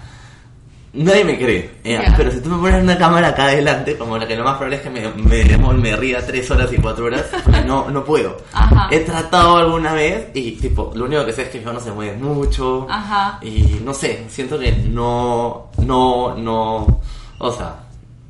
nadie 0.94 1.24
me 1.24 1.38
cree. 1.38 1.80
eh. 1.84 2.00
Pero 2.18 2.32
si 2.32 2.42
tú 2.42 2.50
me 2.50 2.58
pones 2.58 2.82
una 2.82 2.98
cámara 2.98 3.28
acá 3.28 3.44
adelante, 3.44 3.96
como 3.96 4.18
la 4.18 4.28
que 4.28 4.36
lo 4.36 4.44
más 4.44 4.56
probable 4.56 4.78
es 4.78 4.82
que 4.82 4.90
me, 4.90 5.08
me, 5.10 5.58
me 5.76 5.96
ría 5.96 6.26
tres 6.26 6.50
horas 6.50 6.74
y 6.74 6.78
cuatro 6.78 7.06
horas, 7.06 7.26
no, 7.68 7.92
no 7.92 8.04
puedo. 8.04 8.38
Ajá. 8.54 8.88
He 8.90 9.02
tratado 9.02 9.58
alguna 9.58 9.94
vez 9.94 10.30
y 10.34 10.54
tipo, 10.54 10.92
lo 10.96 11.06
único 11.06 11.24
que 11.28 11.34
sé 11.34 11.44
es 11.44 11.50
que 11.50 11.60
mi 11.60 11.66
mano 11.66 11.80
se 11.80 11.92
mueve 11.92 12.18
mucho. 12.18 12.88
Ajá. 12.90 13.38
Y 13.44 13.80
no 13.86 13.94
sé, 13.94 14.26
siento 14.30 14.58
que 14.58 14.72
no, 14.72 15.68
no, 15.78 16.36
no, 16.36 17.02
o 17.38 17.52
sea, 17.52 17.76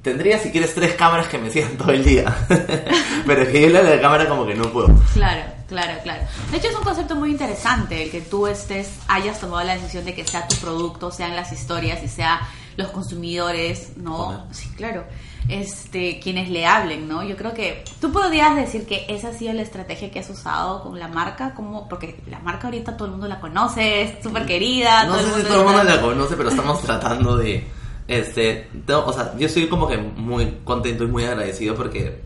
tendría 0.01 0.39
si 0.39 0.51
quieres 0.51 0.73
tres 0.73 0.95
cámaras 0.95 1.27
que 1.27 1.37
me 1.37 1.49
sigan 1.49 1.77
todo 1.77 1.91
el 1.91 2.03
día. 2.03 2.35
Pero 3.25 3.41
es 3.41 3.49
que 3.49 3.61
yo 3.61 3.69
la 3.69 3.83
de 3.83 3.95
la 3.95 4.01
cámara 4.01 4.27
como 4.27 4.45
que 4.45 4.55
no 4.55 4.71
puedo. 4.71 4.89
Claro, 5.13 5.43
claro, 5.67 5.99
claro. 6.03 6.23
De 6.51 6.57
hecho 6.57 6.69
es 6.69 6.75
un 6.75 6.83
concepto 6.83 7.15
muy 7.15 7.31
interesante 7.31 8.03
el 8.03 8.11
que 8.11 8.21
tú 8.21 8.47
estés, 8.47 8.89
hayas 9.07 9.39
tomado 9.39 9.65
la 9.65 9.75
decisión 9.75 10.05
de 10.05 10.15
que 10.15 10.25
sea 10.25 10.47
tu 10.47 10.55
producto, 10.55 11.11
sean 11.11 11.35
las 11.35 11.51
historias 11.51 12.03
y 12.03 12.07
sea 12.07 12.41
los 12.77 12.89
consumidores, 12.89 13.97
¿no? 13.97 14.45
Sí, 14.51 14.69
claro. 14.75 15.03
Este, 15.49 16.19
quienes 16.19 16.49
le 16.49 16.65
hablen, 16.65 17.07
¿no? 17.07 17.23
Yo 17.23 17.35
creo 17.35 17.53
que 17.53 17.83
tú 17.99 18.11
podrías 18.11 18.55
decir 18.55 18.85
que 18.85 19.05
esa 19.09 19.29
ha 19.29 19.33
sido 19.33 19.53
la 19.53 19.63
estrategia 19.63 20.09
que 20.09 20.19
has 20.19 20.29
usado 20.29 20.81
con 20.81 20.97
la 20.99 21.07
marca, 21.07 21.53
como 21.53 21.89
porque 21.89 22.21
la 22.29 22.39
marca 22.39 22.67
ahorita 22.67 22.95
todo 22.95 23.05
el 23.05 23.11
mundo 23.11 23.27
la 23.27 23.39
conoce, 23.39 24.03
es 24.03 24.23
súper 24.23 24.45
querida. 24.45 25.05
No 25.05 25.17
sé 25.17 25.41
si 25.41 25.43
todo 25.43 25.61
el 25.61 25.65
mundo 25.65 25.83
la 25.83 25.99
conoce, 25.99 26.35
pero 26.37 26.49
estamos 26.49 26.81
tratando 26.81 27.35
de 27.37 27.67
este, 28.07 28.67
o 28.87 29.13
sea, 29.13 29.35
yo 29.37 29.47
estoy 29.47 29.67
como 29.67 29.87
que 29.87 29.97
muy 29.97 30.59
contento 30.63 31.03
y 31.03 31.07
muy 31.07 31.23
agradecido 31.23 31.75
porque 31.75 32.21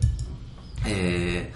eh, 0.84 1.50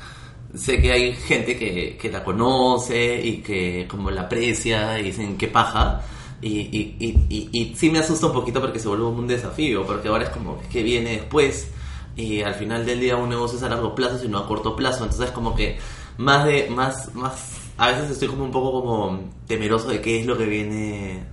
sé 0.55 0.81
que 0.81 0.93
hay 0.93 1.13
gente 1.13 1.59
que, 1.59 1.97
que, 1.97 2.11
la 2.11 2.25
conoce 2.25 3.21
y 3.25 3.39
que 3.39 3.87
como 3.89 4.11
la 4.11 4.23
aprecia 4.23 4.99
y 4.99 5.05
dicen 5.05 5.37
qué 5.37 5.49
paja. 5.49 6.03
Y, 6.43 6.61
y, 6.61 6.97
y, 7.29 7.49
y, 7.53 7.77
sí 7.77 7.91
me 7.91 7.99
asusta 7.99 8.27
un 8.27 8.33
poquito 8.33 8.61
porque 8.61 8.79
se 8.79 8.89
vuelve 8.89 9.05
un 9.05 9.27
desafío, 9.27 9.85
porque 9.85 10.09
ahora 10.09 10.25
es 10.25 10.31
como 10.31 10.59
que 10.73 10.83
viene 10.83 11.13
después 11.13 11.69
y 12.17 12.43
al 12.43 12.55
final 12.55 12.87
del 12.87 13.01
día 13.01 13.17
un 13.17 13.29
negocio 13.29 13.59
es 13.59 13.65
a 13.65 13.69
largo 13.69 13.95
plazo 13.95 14.19
sino 14.19 14.39
a 14.39 14.47
corto 14.47 14.75
plazo, 14.77 15.05
entonces 15.05 15.31
como 15.31 15.55
que 15.55 15.79
más 16.17 16.45
de, 16.45 16.69
más, 16.71 17.15
más, 17.15 17.61
a 17.77 17.89
veces 17.89 18.11
estoy 18.11 18.29
como 18.29 18.45
un 18.45 18.51
poco 18.51 18.83
como 18.83 19.21
temeroso 19.47 19.89
de 19.89 20.01
qué 20.01 20.21
es 20.21 20.27
lo 20.27 20.37
que 20.37 20.47
viene 20.47 21.25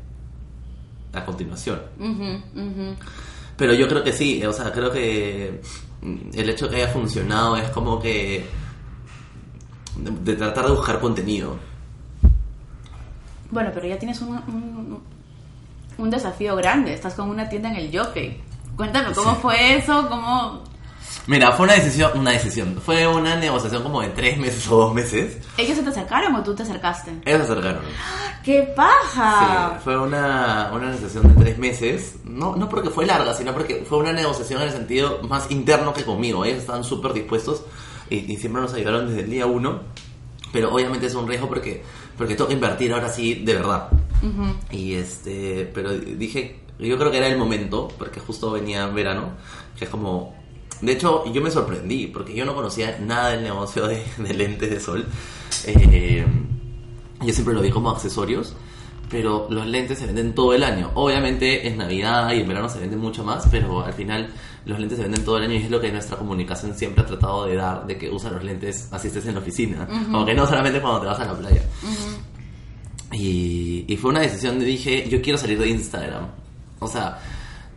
a 1.17 1.25
continuación. 1.25 1.81
Pero 3.57 3.73
yo 3.73 3.87
creo 3.87 4.03
que 4.03 4.13
sí, 4.13 4.45
o 4.45 4.53
sea, 4.53 4.71
creo 4.71 4.91
que 4.91 5.61
el 6.33 6.49
hecho 6.49 6.67
de 6.67 6.75
que 6.75 6.83
haya 6.83 6.93
funcionado 6.93 7.57
es 7.57 7.69
como 7.71 7.99
que 7.99 8.45
de, 9.97 10.35
tratar 10.35 10.65
de 10.65 10.71
buscar 10.71 10.99
contenido. 10.99 11.57
Bueno, 13.49 13.71
pero 13.73 13.87
ya 13.87 13.97
tienes 13.97 14.21
un, 14.21 15.01
un, 15.97 16.09
desafío 16.09 16.55
grande, 16.55 16.93
estás 16.93 17.13
con 17.13 17.29
una 17.29 17.49
tienda 17.49 17.69
en 17.71 17.77
el 17.77 17.97
Jockey. 17.97 18.41
Cuéntame, 18.75 19.13
¿cómo 19.15 19.35
fue 19.35 19.77
eso? 19.77 20.07
¿Cómo 20.09 20.63
Mira, 21.27 21.51
fue 21.51 21.65
una 21.65 21.73
decisión, 21.73 22.11
una 22.17 22.31
decisión. 22.31 22.79
Fue 22.81 23.05
una 23.05 23.35
negociación 23.35 23.83
como 23.83 24.01
de 24.01 24.07
tres 24.09 24.37
meses 24.37 24.65
o 24.71 24.77
dos 24.77 24.93
meses. 24.93 25.37
¿Ellos 25.57 25.75
se 25.75 25.83
te 25.83 25.89
acercaron 25.89 26.33
o 26.33 26.41
tú 26.41 26.55
te 26.55 26.63
acercaste? 26.63 27.11
Ellos 27.25 27.45
se 27.45 27.51
acercaron. 27.51 27.81
¡Qué 28.45 28.63
paja! 28.73 29.73
Sí, 29.73 29.81
fue 29.83 29.99
una, 29.99 30.71
una 30.73 30.85
negociación 30.85 31.27
de 31.27 31.43
tres 31.43 31.57
meses. 31.57 32.15
No, 32.23 32.55
no 32.55 32.69
porque 32.69 32.89
fue 32.89 33.05
larga, 33.05 33.33
sino 33.33 33.51
porque 33.51 33.83
fue 33.87 33.97
una 33.97 34.13
negociación 34.13 34.61
en 34.61 34.69
el 34.69 34.73
sentido 34.73 35.19
más 35.23 35.51
interno 35.51 35.93
que 35.93 36.05
conmigo. 36.05 36.45
Ellos 36.45 36.59
estaban 36.59 36.85
súper 36.85 37.11
dispuestos 37.11 37.63
y, 38.09 38.37
siempre 38.37 38.61
nos 38.61 38.73
ayudaron 38.73 39.09
desde 39.09 39.23
el 39.23 39.29
día 39.29 39.47
uno. 39.47 39.81
Pero 40.53 40.73
obviamente 40.73 41.07
es 41.07 41.15
un 41.15 41.27
riesgo 41.27 41.49
porque, 41.49 41.83
porque 42.17 42.35
tengo 42.35 42.47
que 42.47 42.53
invertir 42.53 42.93
ahora 42.93 43.09
sí 43.09 43.33
de 43.35 43.53
verdad. 43.53 43.89
Y 44.71 44.93
este, 44.93 45.69
pero 45.73 45.91
dije, 45.91 46.61
yo 46.79 46.97
creo 46.97 47.11
que 47.11 47.17
era 47.17 47.27
el 47.27 47.37
momento, 47.37 47.89
porque 47.97 48.21
justo 48.21 48.51
venía 48.51 48.87
verano, 48.87 49.31
que 49.77 49.83
es 49.83 49.91
como 49.91 50.36
de 50.81 50.91
hecho, 50.91 51.25
yo 51.31 51.41
me 51.41 51.51
sorprendí 51.51 52.07
porque 52.07 52.33
yo 52.33 52.45
no 52.45 52.53
conocía 52.53 52.97
nada 52.99 53.29
del 53.29 53.43
negocio 53.43 53.87
de, 53.87 54.03
lentes 54.33 54.69
de 54.69 54.79
sol. 54.79 55.05
Eh, 55.65 56.25
yo 57.21 57.33
siempre 57.33 57.53
lo 57.53 57.61
vi 57.61 57.71
como 57.71 57.89
accesorios, 57.89 58.55
pero 59.09 59.47
los 59.49 59.65
lentes 59.65 59.97
se 59.97 60.05
venden 60.05 60.33
todo 60.35 60.53
el 60.53 60.63
año. 60.63 60.91
Obviamente 60.95 61.67
en 61.67 61.77
Navidad 61.77 62.31
y 62.31 62.41
en 62.41 62.47
verano 62.47 62.69
se 62.69 62.79
venden 62.79 62.99
mucho 62.99 63.23
más, 63.23 63.47
pero 63.49 63.83
al 63.83 63.93
final 63.93 64.29
los 64.65 64.79
lentes 64.79 64.97
se 64.97 65.03
venden 65.03 65.23
todo 65.23 65.37
el 65.37 65.45
año 65.45 65.53
y 65.53 65.63
es 65.63 65.71
lo 65.71 65.79
que 65.79 65.91
nuestra 65.91 66.17
comunicación 66.17 66.75
siempre 66.75 67.03
ha 67.03 67.07
tratado 67.07 67.45
de 67.45 67.55
dar, 67.55 67.87
de 67.87 67.97
que 67.97 68.09
usan 68.09 68.33
los 68.33 68.43
lentes 68.43 68.89
así 68.91 69.07
estés 69.07 69.25
en 69.25 69.33
la 69.33 69.39
oficina, 69.39 69.87
aunque 70.11 70.33
no 70.33 70.45
solamente 70.45 70.81
cuando 70.81 71.01
te 71.01 71.07
vas 71.07 71.19
a 71.19 71.25
la 71.25 71.33
playa. 71.33 71.61
y, 73.13 73.85
y 73.87 73.97
fue 73.97 74.11
una 74.11 74.19
decisión 74.19 74.59
de 74.59 74.65
dije, 74.65 75.07
yo 75.09 75.21
quiero 75.21 75.37
salir 75.39 75.57
de 75.57 75.69
Instagram. 75.69 76.27
O 76.79 76.87
sea, 76.87 77.19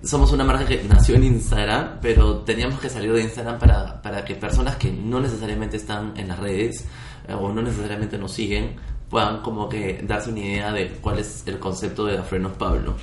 somos 0.02 0.32
una 0.32 0.44
marca 0.44 0.66
que 0.66 0.82
nació 0.88 1.16
en 1.16 1.24
Instagram, 1.24 1.98
pero 2.00 2.38
teníamos 2.38 2.80
que 2.80 2.88
salir 2.88 3.12
de 3.12 3.22
Instagram 3.22 3.58
para, 3.58 4.00
para 4.02 4.24
que 4.24 4.34
personas 4.34 4.76
que 4.76 4.90
no 4.92 5.20
necesariamente 5.20 5.76
están 5.76 6.14
en 6.16 6.28
las 6.28 6.38
redes 6.38 6.84
eh, 7.28 7.34
o 7.34 7.52
no 7.52 7.62
necesariamente 7.62 8.18
nos 8.18 8.32
siguen 8.32 8.76
puedan 9.10 9.42
como 9.42 9.68
que 9.68 10.00
darse 10.06 10.30
una 10.30 10.38
idea 10.38 10.72
de 10.72 10.88
cuál 11.00 11.18
es 11.18 11.42
el 11.46 11.58
concepto 11.58 12.06
de 12.06 12.22
Frenos 12.22 12.52
Pablo. 12.52 12.94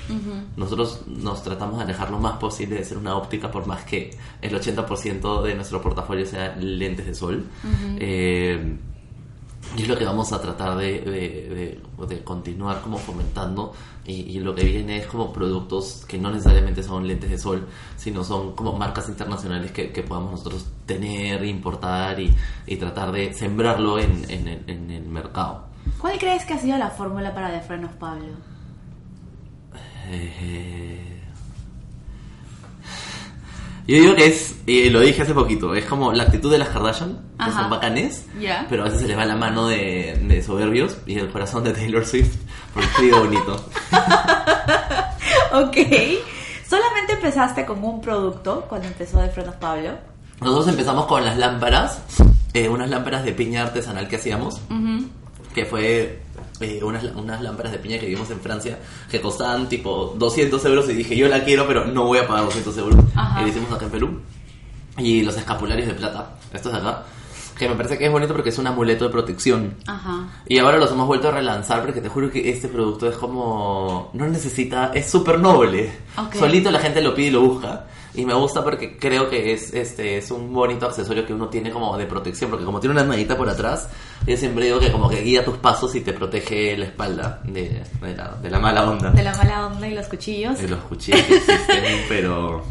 Nosotros 0.56 1.02
nos 1.06 1.42
tratamos 1.42 1.76
de 1.76 1.84
alejar 1.84 2.10
lo 2.10 2.18
más 2.18 2.38
posible 2.38 2.76
de 2.76 2.84
ser 2.84 2.96
una 2.96 3.14
óptica 3.14 3.50
por 3.50 3.66
más 3.66 3.84
que 3.84 4.16
el 4.40 4.58
80% 4.58 5.42
de 5.42 5.54
nuestro 5.54 5.82
portafolio 5.82 6.24
sea 6.24 6.56
lentes 6.56 7.06
de 7.06 7.14
sol. 7.14 7.44
Y 9.76 9.82
es 9.82 9.88
lo 9.88 9.96
que 9.96 10.04
vamos 10.04 10.32
a 10.32 10.40
tratar 10.40 10.76
de, 10.76 11.80
de, 12.08 12.22
continuar 12.24 12.80
como 12.80 12.98
fomentando. 12.98 13.72
Y, 14.06 14.38
lo 14.40 14.54
que 14.54 14.64
viene 14.64 14.98
es 14.98 15.06
como 15.06 15.32
productos 15.32 16.04
que 16.08 16.16
no 16.16 16.30
necesariamente 16.30 16.82
son 16.82 17.06
lentes 17.06 17.28
de 17.28 17.38
sol, 17.38 17.68
sino 17.96 18.24
son 18.24 18.54
como 18.56 18.72
marcas 18.72 19.08
internacionales 19.08 19.70
que, 19.70 20.02
podamos 20.02 20.30
nosotros 20.32 20.66
tener, 20.86 21.44
importar 21.44 22.18
y, 22.18 22.34
y 22.66 22.76
tratar 22.76 23.12
de 23.12 23.34
sembrarlo 23.34 23.98
en, 23.98 24.24
en, 24.30 24.90
el 24.90 25.04
mercado. 25.04 25.66
¿Cuál 26.00 26.18
crees 26.18 26.44
que 26.46 26.54
ha 26.54 26.58
sido 26.58 26.78
la 26.78 26.90
fórmula 26.90 27.34
para 27.34 27.50
de 27.50 27.60
frenos, 27.60 27.92
Pablo? 27.92 28.28
Eh, 30.10 31.17
yo 33.88 34.02
digo 34.02 34.14
que 34.14 34.26
es, 34.26 34.54
y 34.66 34.90
lo 34.90 35.00
dije 35.00 35.22
hace 35.22 35.32
poquito, 35.32 35.74
es 35.74 35.86
como 35.86 36.12
la 36.12 36.24
actitud 36.24 36.52
de 36.52 36.58
las 36.58 36.68
Kardashian, 36.68 37.18
que 37.42 37.50
son 37.50 37.70
bacanes, 37.70 38.26
pero 38.68 38.82
a 38.82 38.84
veces 38.84 39.00
se 39.00 39.08
les 39.08 39.16
va 39.16 39.24
la 39.24 39.34
mano 39.34 39.66
de, 39.66 40.42
soberbios 40.44 40.98
y 41.06 41.18
el 41.18 41.30
corazón 41.30 41.64
de 41.64 41.72
Taylor 41.72 42.04
Swift 42.04 42.36
por 42.74 42.84
escrito 42.84 43.20
bonito. 43.20 43.54
ok. 45.54 45.76
¿Solamente 46.68 47.14
empezaste 47.14 47.64
con 47.64 47.82
un 47.82 48.02
producto 48.02 48.66
cuando 48.68 48.88
empezó 48.88 49.22
de 49.22 49.30
Frenos 49.30 49.54
Pablo? 49.54 49.92
Nosotros 50.42 50.68
empezamos 50.68 51.06
con 51.06 51.24
las 51.24 51.38
lámparas, 51.38 52.02
eh, 52.52 52.68
unas 52.68 52.90
lámparas 52.90 53.24
de 53.24 53.32
piña 53.32 53.62
artesanal 53.62 54.06
que 54.06 54.16
hacíamos, 54.16 54.60
que 55.54 55.64
fue 55.64 56.20
eh, 56.60 56.80
unas, 56.82 57.04
unas 57.04 57.40
lámparas 57.42 57.72
de 57.72 57.78
piña 57.78 57.98
que 57.98 58.06
vimos 58.06 58.30
en 58.30 58.40
Francia 58.40 58.78
que 59.10 59.20
costaban 59.20 59.68
tipo 59.68 60.14
200 60.16 60.64
euros 60.64 60.88
y 60.88 60.94
dije 60.94 61.16
yo 61.16 61.28
la 61.28 61.44
quiero 61.44 61.66
pero 61.66 61.84
no 61.84 62.04
voy 62.04 62.18
a 62.18 62.26
pagar 62.26 62.44
200 62.44 62.78
euros. 62.78 63.04
Y 63.38 63.42
lo 63.42 63.48
hicimos 63.48 63.72
acá 63.72 63.84
en 63.86 63.90
Perú. 63.90 64.20
Y 64.98 65.22
los 65.22 65.36
escapularios 65.36 65.86
de 65.86 65.94
plata, 65.94 66.36
estos 66.52 66.72
de 66.72 66.78
acá, 66.78 67.04
que 67.58 67.68
me 67.68 67.74
parece 67.74 67.98
que 67.98 68.06
es 68.06 68.12
bonito 68.12 68.32
porque 68.32 68.50
es 68.50 68.58
un 68.58 68.66
amuleto 68.66 69.04
de 69.04 69.10
protección. 69.10 69.74
Y 70.46 70.58
ahora 70.58 70.78
los 70.78 70.90
hemos 70.92 71.06
vuelto 71.06 71.28
a 71.28 71.32
relanzar 71.32 71.82
porque 71.82 72.00
te 72.00 72.08
juro 72.08 72.30
que 72.30 72.50
este 72.50 72.68
producto 72.68 73.08
es 73.08 73.16
como... 73.16 74.10
No 74.12 74.26
necesita... 74.26 74.92
Es 74.94 75.10
súper 75.10 75.38
noble. 75.40 75.90
Solito 76.38 76.70
la 76.70 76.78
gente 76.78 77.00
lo 77.02 77.14
pide 77.14 77.28
y 77.28 77.30
lo 77.30 77.42
busca. 77.42 77.86
Y 78.14 78.24
me 78.24 78.34
gusta 78.34 78.64
porque 78.64 78.96
creo 78.96 79.28
que 79.28 79.52
es 79.52 79.72
este 79.74 80.18
es 80.18 80.30
un 80.30 80.52
bonito 80.52 80.86
accesorio 80.86 81.26
que 81.26 81.32
uno 81.32 81.48
tiene 81.48 81.70
como 81.70 81.96
de 81.96 82.06
protección, 82.06 82.50
porque 82.50 82.64
como 82.64 82.80
tiene 82.80 82.94
una 82.94 83.04
manita 83.04 83.36
por 83.36 83.48
atrás, 83.48 83.88
yo 84.26 84.36
siempre 84.36 84.64
digo 84.64 84.80
que 84.80 84.90
como 84.90 85.08
que 85.08 85.20
guía 85.20 85.44
tus 85.44 85.58
pasos 85.58 85.94
y 85.94 86.00
te 86.00 86.12
protege 86.12 86.76
la 86.76 86.86
espalda 86.86 87.40
de, 87.44 87.82
la, 88.50 88.58
mala 88.58 88.88
onda. 88.88 89.10
De 89.10 89.22
la 89.22 89.34
mala 89.36 89.66
onda 89.66 89.86
y 89.86 89.94
los 89.94 90.06
cuchillos. 90.06 90.58
De 90.58 90.68
los 90.68 90.80
cuchillos 90.80 91.20
que 91.22 91.36
existen, 91.36 92.04
pero 92.08 92.64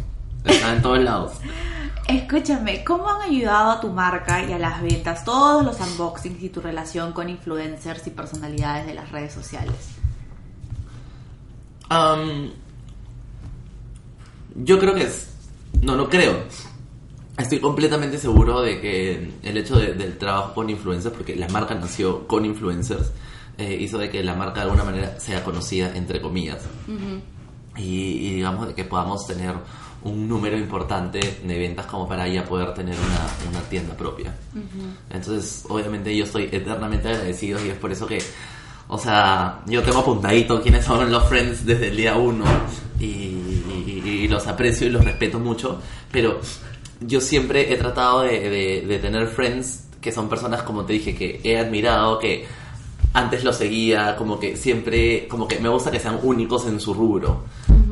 están 0.44 0.78
en 0.78 0.82
todos 0.82 1.00
lados. 1.00 1.34
Escúchame, 2.08 2.86
¿cómo 2.86 3.10
han 3.10 3.22
ayudado 3.22 3.72
a 3.72 3.82
tu 3.82 3.90
marca 3.90 4.42
y 4.44 4.54
a 4.54 4.58
las 4.58 4.82
ventas 4.82 5.26
todos 5.26 5.64
los 5.66 5.78
unboxings 5.80 6.42
y 6.42 6.50
tu 6.50 6.62
relación 6.62 7.12
con 7.12 7.30
influencers 7.30 8.08
y 8.08 8.12
personalidades 8.12 8.86
de 8.88 8.94
las 8.94 9.12
redes 9.12 9.34
sociales? 9.34 9.76
Yo 14.58 14.80
creo 14.80 14.94
que 14.94 15.04
es... 15.04 15.28
No, 15.82 15.96
no 15.96 16.10
creo. 16.10 16.44
Estoy 17.38 17.60
completamente 17.60 18.18
seguro 18.18 18.62
de 18.62 18.82
que 18.82 19.32
el 19.44 19.58
hecho 19.58 19.76
del 19.78 20.18
trabajo 20.18 20.56
con 20.56 20.70
influencers, 20.70 21.16
porque 21.16 21.36
la 21.36 21.48
marca 21.50 21.76
nació 21.76 22.28
con 22.28 22.46
influencers, 22.46 23.12
eh, 23.58 23.78
hizo 23.80 23.98
de 23.98 24.10
que 24.10 24.24
la 24.24 24.34
marca 24.34 24.56
de 24.56 24.62
alguna 24.62 24.84
manera 24.84 25.20
sea 25.20 25.44
conocida, 25.44 25.96
entre 25.96 26.20
comillas. 26.20 26.64
y, 27.78 28.34
digamos 28.36 28.68
de 28.68 28.74
que 28.74 28.86
podamos 28.86 29.28
tener 29.28 29.54
un 30.04 30.28
número 30.28 30.58
importante 30.58 31.20
de 31.44 31.60
ventas 31.60 31.86
como 31.86 32.08
para 32.08 32.28
ya 32.28 32.44
poder 32.44 32.74
tener 32.74 32.96
una, 32.96 33.62
tienda 33.70 33.96
propia. 33.96 34.36
Entonces, 35.10 35.64
obviamente 35.70 36.16
yo 36.16 36.24
estoy 36.24 36.50
eternamente 36.52 37.10
agradecido 37.10 37.64
y 37.64 37.70
es 37.70 37.76
por 37.76 37.92
eso 37.92 38.08
que, 38.08 38.20
o 38.88 38.98
sea, 38.98 39.62
yo 39.66 39.84
tengo 39.84 40.00
apuntadito 40.00 40.62
quiénes 40.62 40.86
son 40.86 41.12
los 41.12 41.28
friends 41.28 41.66
desde 41.66 41.90
el 41.90 41.98
día 41.98 42.16
uno 42.16 42.46
y, 43.00 43.57
los 44.28 44.48
aprecio 44.48 44.88
y 44.88 44.90
los 44.90 45.04
respeto 45.04 45.40
mucho, 45.40 45.82
pero 46.12 46.40
yo 47.02 47.22
siempre 47.22 47.74
he 47.74 47.78
tratado 47.78 48.22
de, 48.24 49.00
tener 49.02 49.28
friends 49.28 49.86
que 50.02 50.12
son 50.12 50.30
personas, 50.30 50.64
como 50.64 50.86
te 50.86 50.94
dije, 50.94 51.16
que 51.16 51.42
he 51.44 51.58
admirado, 51.58 52.20
que 52.20 52.46
antes 53.14 53.44
lo 53.44 53.52
seguía, 53.54 54.16
como 54.16 54.40
que 54.40 54.56
siempre, 54.56 55.28
como 55.28 55.48
que 55.48 55.60
me 55.60 55.70
gusta 55.70 55.92
que 55.92 56.00
sean 56.00 56.20
únicos 56.24 56.68
en 56.68 56.80
su 56.80 56.94
rubro. 56.94 57.44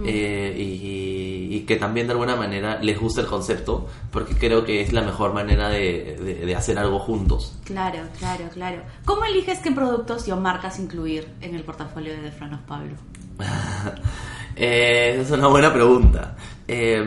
Eh, 0.08 0.56
y, 0.56 1.62
que 1.66 1.78
también 1.78 2.06
de 2.06 2.14
alguna 2.14 2.36
manera 2.36 2.78
les 2.80 3.00
gusta 3.00 3.22
el 3.22 3.28
concepto, 3.28 3.88
porque 4.12 4.36
creo 4.36 4.64
que 4.64 4.82
es 4.82 4.94
la 4.94 5.02
mejor 5.02 5.34
manera 5.34 5.68
de, 5.70 6.16
de- 6.22 6.46
de 6.46 6.56
hacer 6.56 6.78
algo 6.78 7.00
juntos. 7.00 7.58
Claro, 7.64 8.04
claro, 8.20 8.46
claro. 8.54 8.84
¿Cómo 9.04 9.26
eliges 9.26 9.60
qué 9.60 9.72
productos 9.72 10.28
y 10.28 10.32
o 10.32 10.38
marcas 10.38 10.78
incluir 10.78 11.28
en 11.42 11.56
el 11.56 11.64
portafolio 11.64 12.14
de 12.22 12.32
Franos 12.32 12.60
Pablo? 12.68 12.94
Eh, 14.56 15.18
esa 15.20 15.34
es 15.34 15.40
una 15.40 15.48
buena 15.48 15.74
pregunta. 15.74 16.36
Eh, 16.68 17.04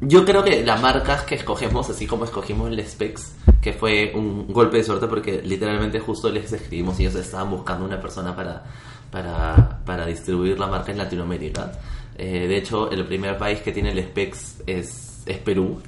yo 0.00 0.24
creo 0.24 0.44
que 0.44 0.64
las 0.64 0.80
marcas 0.80 1.22
que 1.22 1.36
escogemos, 1.36 1.88
así 1.88 2.06
como 2.06 2.24
escogimos 2.24 2.70
el 2.70 2.86
Specs, 2.86 3.32
que 3.62 3.72
fue 3.72 4.12
un 4.14 4.52
golpe 4.52 4.76
de 4.76 4.84
suerte 4.84 5.06
porque 5.06 5.40
literalmente 5.42 5.98
justo 6.00 6.30
les 6.30 6.52
escribimos 6.52 7.00
y 7.00 7.06
ellos 7.06 7.16
estaban 7.16 7.50
buscando 7.50 7.84
una 7.84 8.00
persona 8.00 8.36
para, 8.36 8.62
para, 9.10 9.80
para 9.84 10.06
distribuir 10.06 10.58
la 10.58 10.66
marca 10.66 10.92
en 10.92 10.98
Latinoamérica. 10.98 11.72
Eh, 12.18 12.46
de 12.46 12.56
hecho, 12.56 12.90
el 12.90 13.06
primer 13.06 13.38
país 13.38 13.60
que 13.60 13.72
tiene 13.72 13.90
el 13.90 14.02
Specs 14.02 14.62
es, 14.66 15.22
es 15.26 15.38
Perú. 15.38 15.80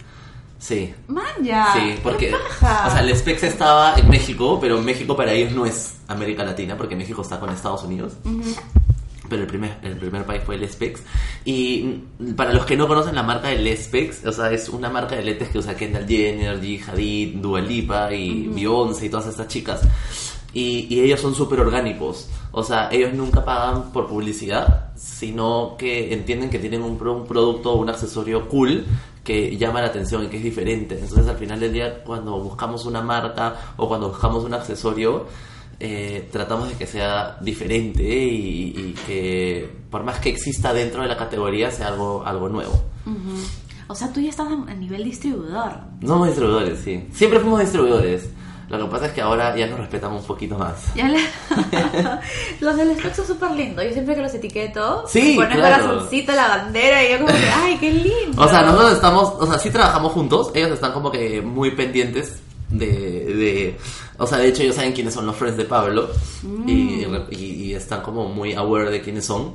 Sí, 0.58 0.92
¡Manja! 1.06 1.72
Sí, 1.74 2.00
porque, 2.02 2.34
o 2.34 2.90
sea, 2.90 3.00
el 3.00 3.16
Specs 3.16 3.44
estaba 3.44 3.94
en 3.94 4.08
México, 4.08 4.58
pero 4.60 4.80
México 4.82 5.14
para 5.14 5.32
ellos 5.32 5.52
no 5.52 5.64
es 5.64 5.98
América 6.08 6.44
Latina, 6.44 6.76
porque 6.76 6.96
México 6.96 7.22
está 7.22 7.38
con 7.38 7.50
Estados 7.50 7.84
Unidos. 7.84 8.14
Pero 9.28 9.42
el 9.42 9.48
primer, 9.48 9.78
el 9.82 9.96
primer 9.96 10.24
país 10.24 10.42
fue 10.44 10.56
el 10.56 10.68
Specs. 10.68 11.02
Y 11.44 12.00
para 12.36 12.52
los 12.52 12.64
que 12.64 12.76
no 12.76 12.88
conocen 12.88 13.14
la 13.14 13.22
marca 13.22 13.48
del 13.48 13.76
Specs, 13.76 14.24
o 14.26 14.32
sea, 14.32 14.50
es 14.50 14.68
una 14.68 14.88
marca 14.88 15.16
de 15.16 15.22
lentes 15.22 15.48
que 15.48 15.58
usa 15.58 15.76
Kendall 15.76 16.06
Jenner, 16.06 16.60
G. 16.60 16.82
Hadid, 16.88 17.36
Dua 17.36 17.60
Lipa 17.60 18.12
y 18.12 18.48
Beyoncé 18.48 19.06
y 19.06 19.10
todas 19.10 19.26
estas 19.26 19.48
chicas. 19.48 19.80
Y, 20.52 20.86
y 20.92 21.00
ellos 21.00 21.20
son 21.20 21.34
súper 21.34 21.60
orgánicos. 21.60 22.28
O 22.52 22.62
sea, 22.64 22.88
ellos 22.90 23.12
nunca 23.12 23.44
pagan 23.44 23.92
por 23.92 24.06
publicidad, 24.06 24.92
sino 24.96 25.76
que 25.78 26.12
entienden 26.12 26.48
que 26.48 26.58
tienen 26.58 26.82
un, 26.82 26.92
un 26.92 27.26
producto 27.26 27.72
o 27.72 27.76
un 27.76 27.90
accesorio 27.90 28.48
cool 28.48 28.84
que 29.22 29.58
llama 29.58 29.82
la 29.82 29.88
atención 29.88 30.24
y 30.24 30.28
que 30.28 30.38
es 30.38 30.42
diferente. 30.42 30.94
Entonces, 30.98 31.28
al 31.28 31.36
final 31.36 31.60
del 31.60 31.72
día, 31.74 32.02
cuando 32.02 32.40
buscamos 32.40 32.86
una 32.86 33.02
marca 33.02 33.74
o 33.76 33.86
cuando 33.86 34.08
buscamos 34.08 34.42
un 34.44 34.54
accesorio, 34.54 35.26
eh, 35.80 36.28
tratamos 36.32 36.68
de 36.68 36.74
que 36.74 36.86
sea 36.86 37.36
diferente 37.40 38.02
y, 38.02 38.74
y 38.76 38.94
que 39.06 39.70
por 39.90 40.02
más 40.04 40.18
que 40.18 40.28
exista 40.30 40.72
dentro 40.72 41.02
de 41.02 41.08
la 41.08 41.16
categoría 41.16 41.70
sea 41.70 41.88
algo, 41.88 42.22
algo 42.26 42.48
nuevo. 42.48 42.72
Ujú. 43.06 43.36
O 43.90 43.94
sea, 43.94 44.12
tú 44.12 44.20
ya 44.20 44.30
estás 44.30 44.48
a 44.48 44.74
nivel 44.74 45.04
distribuidor. 45.04 45.72
Somos 46.04 46.26
distribuidores, 46.28 46.80
sí. 46.84 47.06
Siempre 47.12 47.40
fuimos 47.40 47.60
distribuidores. 47.60 48.28
Lo 48.68 48.78
que 48.78 48.84
pasa 48.90 49.06
es 49.06 49.12
que 49.12 49.22
ahora 49.22 49.56
ya 49.56 49.66
nos 49.66 49.78
respetamos 49.78 50.20
un 50.20 50.26
poquito 50.26 50.58
más. 50.58 50.94
Le- 50.94 51.16
los 52.60 52.76
del 52.76 52.94
Specs 52.98 53.16
son 53.16 53.26
súper 53.26 53.52
lindos. 53.52 53.82
Yo 53.84 53.92
siempre 53.92 54.14
que 54.14 54.20
los 54.20 54.34
etiqueto, 54.34 55.04
Sí, 55.08 55.34
ponen 55.36 55.58
claro. 55.58 55.86
corazoncito, 55.86 56.32
la 56.32 56.48
bandera 56.48 57.02
y 57.02 57.12
yo 57.12 57.16
como 57.18 57.28
que, 57.32 57.48
¡ay, 57.54 57.78
qué 57.78 57.90
lindo! 57.92 58.42
O 58.42 58.46
sea, 58.48 58.62
nosotros 58.62 58.92
estamos, 58.92 59.32
o 59.38 59.46
sea, 59.46 59.58
sí 59.58 59.70
trabajamos 59.70 60.12
juntos, 60.12 60.50
ellos 60.54 60.72
están 60.72 60.92
como 60.92 61.10
que 61.10 61.40
muy 61.40 61.70
pendientes 61.70 62.40
de, 62.68 63.17
de 63.38 63.76
o 64.18 64.26
sea, 64.26 64.38
de 64.38 64.48
hecho 64.48 64.62
ellos 64.62 64.76
saben 64.76 64.92
quiénes 64.92 65.14
son 65.14 65.26
los 65.26 65.36
friends 65.36 65.56
de 65.56 65.64
Pablo 65.64 66.10
y, 66.66 67.04
y- 67.30 67.36
y 67.36 67.74
están 67.74 68.02
como 68.02 68.28
muy 68.28 68.52
aware 68.54 68.90
de 68.90 69.00
quiénes 69.00 69.24
son. 69.24 69.52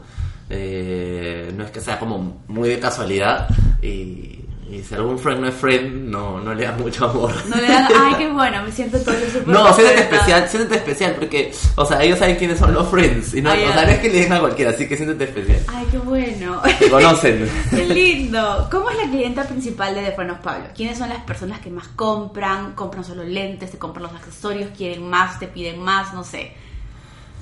Eh, 0.50 1.52
no 1.56 1.64
es 1.64 1.72
que 1.72 1.82
sea 1.82 1.98
como 2.00 2.44
muy 2.48 2.70
de 2.70 2.80
casualidad 2.80 3.48
y, 3.82 4.40
y 4.74 4.84
si 4.84 4.96
algún 4.96 5.20
friend 5.20 5.42
no 5.42 5.48
es 5.48 5.54
friend, 5.54 6.10
no, 6.10 6.40
no 6.40 6.54
le 6.54 6.64
da 6.64 6.72
mucho 6.72 7.06
amor. 7.08 7.32
No 7.48 7.56
le 7.58 7.68
dan, 7.68 7.88
¡ay, 7.96 8.16
qué 8.18 8.28
bueno! 8.30 8.64
Me 8.64 8.72
siento 8.72 9.00
todo 9.00 9.14
súper 9.32 9.48
No, 9.48 9.74
siéntete 9.74 10.02
especial, 10.02 10.50
siéntete 10.50 10.76
especial 10.78 11.16
porque, 11.20 11.54
o 11.76 11.86
sea, 11.86 12.02
ellos 12.02 12.18
saben 12.18 12.38
quiénes 12.38 12.58
son 12.58 12.74
los 12.74 12.88
friends 12.90 13.36
y 13.36 13.42
no, 13.42 13.52
Ah, 13.52 13.56
o 13.70 13.74
sea, 13.74 13.86
no 13.86 13.92
es 13.92 14.00
que 14.00 14.10
le 14.10 14.22
den 14.22 14.34
a 14.34 14.40
cualquiera, 14.40 14.72
así 14.72 14.88
que 14.88 14.96
siéntete 14.96 15.26
especial. 15.26 15.60
¡Ay, 15.68 15.86
qué 15.92 15.98
bueno! 16.00 16.62
Te 16.80 16.90
conocen. 16.90 17.50
¡Qué 17.70 17.86
lindo! 17.86 18.68
¿Cómo 18.72 18.90
es 18.90 18.98
la 18.98 19.10
clienta 19.12 19.44
principal 19.44 19.94
de 19.94 20.02
Defrenos 20.02 20.40
Pablo? 20.40 20.66
¿Quiénes 20.76 20.98
son 20.98 21.10
las 21.10 21.24
personas 21.24 21.60
que 21.60 21.70
más 21.70 21.90
compran? 21.90 22.74
¿Compran 22.74 23.04
solo 23.04 23.24
lentes? 23.24 23.70
¿Te 23.70 23.78
compran 23.78 24.04
los 24.04 24.14
accesorios? 24.14 24.72
¿Quieren 24.76 25.08
más? 25.08 25.40
¿Te 25.40 25.48
piden 25.48 25.80
más? 25.82 26.14
No 26.14 26.24
sé. 26.24 26.54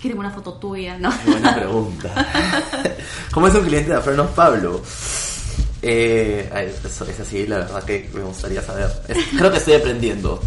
¿Quieren 0.01 0.19
una 0.19 0.32
foto 0.32 0.53
tuya? 0.56 0.97
¿No? 0.97 1.12
Qué 1.23 1.32
buena 1.32 1.56
pregunta. 1.56 2.27
¿Cómo 3.32 3.47
es 3.47 3.53
un 3.53 3.63
cliente 3.63 3.93
de 3.93 4.01
Frenos 4.01 4.32
Pablo? 4.32 4.82
Eh, 5.84 6.48
eso 6.86 7.06
es 7.06 7.20
así, 7.20 7.48
la 7.48 7.58
verdad 7.60 7.84
que 7.84 8.10
me 8.13 8.22
gustaría 8.22 8.62
saber. 8.62 8.89
Es- 9.08 9.17
creo 9.38 9.52
que 9.52 9.58
estoy 9.58 9.74
aprendiendo. 9.74 10.39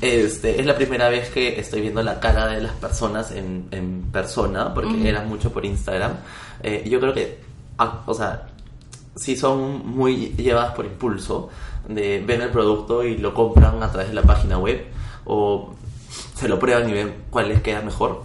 este, 0.00 0.58
es 0.60 0.66
la 0.66 0.74
primera 0.76 1.08
vez 1.08 1.28
que 1.30 1.58
estoy 1.60 1.80
viendo 1.82 2.02
la 2.02 2.20
cara 2.20 2.46
de 2.48 2.60
las 2.62 2.72
personas 2.72 3.30
en, 3.32 3.66
en 3.70 4.02
persona, 4.12 4.72
porque 4.72 5.08
era 5.08 5.22
mucho 5.22 5.52
por 5.52 5.64
Instagram. 5.64 6.12
Eh, 6.62 6.84
yo 6.88 7.00
creo 7.00 7.12
que, 7.12 7.38
ah, 7.78 8.02
o 8.06 8.14
sea, 8.14 8.48
sí 9.14 9.36
son 9.36 9.86
muy 9.86 10.34
llevadas 10.36 10.74
por 10.74 10.86
impulso, 10.86 11.50
de 11.88 12.22
ven 12.26 12.42
el 12.42 12.50
producto 12.50 13.04
y 13.04 13.18
lo 13.18 13.34
compran 13.34 13.82
a 13.82 13.90
través 13.90 14.08
de 14.08 14.14
la 14.14 14.22
página 14.22 14.58
web, 14.58 14.84
o 15.26 15.74
se 16.34 16.48
lo 16.48 16.58
prueban 16.58 16.88
y 16.88 16.92
ven 16.92 17.14
cuál 17.30 17.48
les 17.48 17.60
queda 17.62 17.80
mejor. 17.82 18.22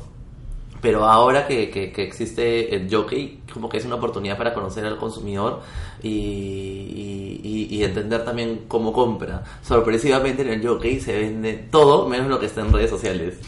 Pero 0.84 1.06
ahora 1.06 1.48
que, 1.48 1.70
que- 1.72 2.04
existe 2.04 2.76
el 2.76 2.94
jockey, 2.94 3.40
como 3.52 3.70
que 3.70 3.78
es 3.78 3.86
una 3.86 3.96
oportunidad 3.96 4.38
para 4.38 4.54
conocer 4.54 4.86
al 4.86 4.98
consumidor 4.98 5.62
y- 6.04 7.68
y 7.72 7.84
entender 7.84 8.24
también 8.26 8.66
cómo 8.68 8.94
compra. 8.94 9.44
Sorpresivamente 9.64 10.42
en 10.44 10.50
el 10.50 10.68
jockey 10.68 11.00
se 11.00 11.18
vende 11.18 11.54
todo 11.54 12.08
menos 12.08 12.28
lo 12.28 12.40
que 12.40 12.46
está 12.48 12.62
en 12.62 12.72
redes 12.72 12.90
sociales. 12.90 13.40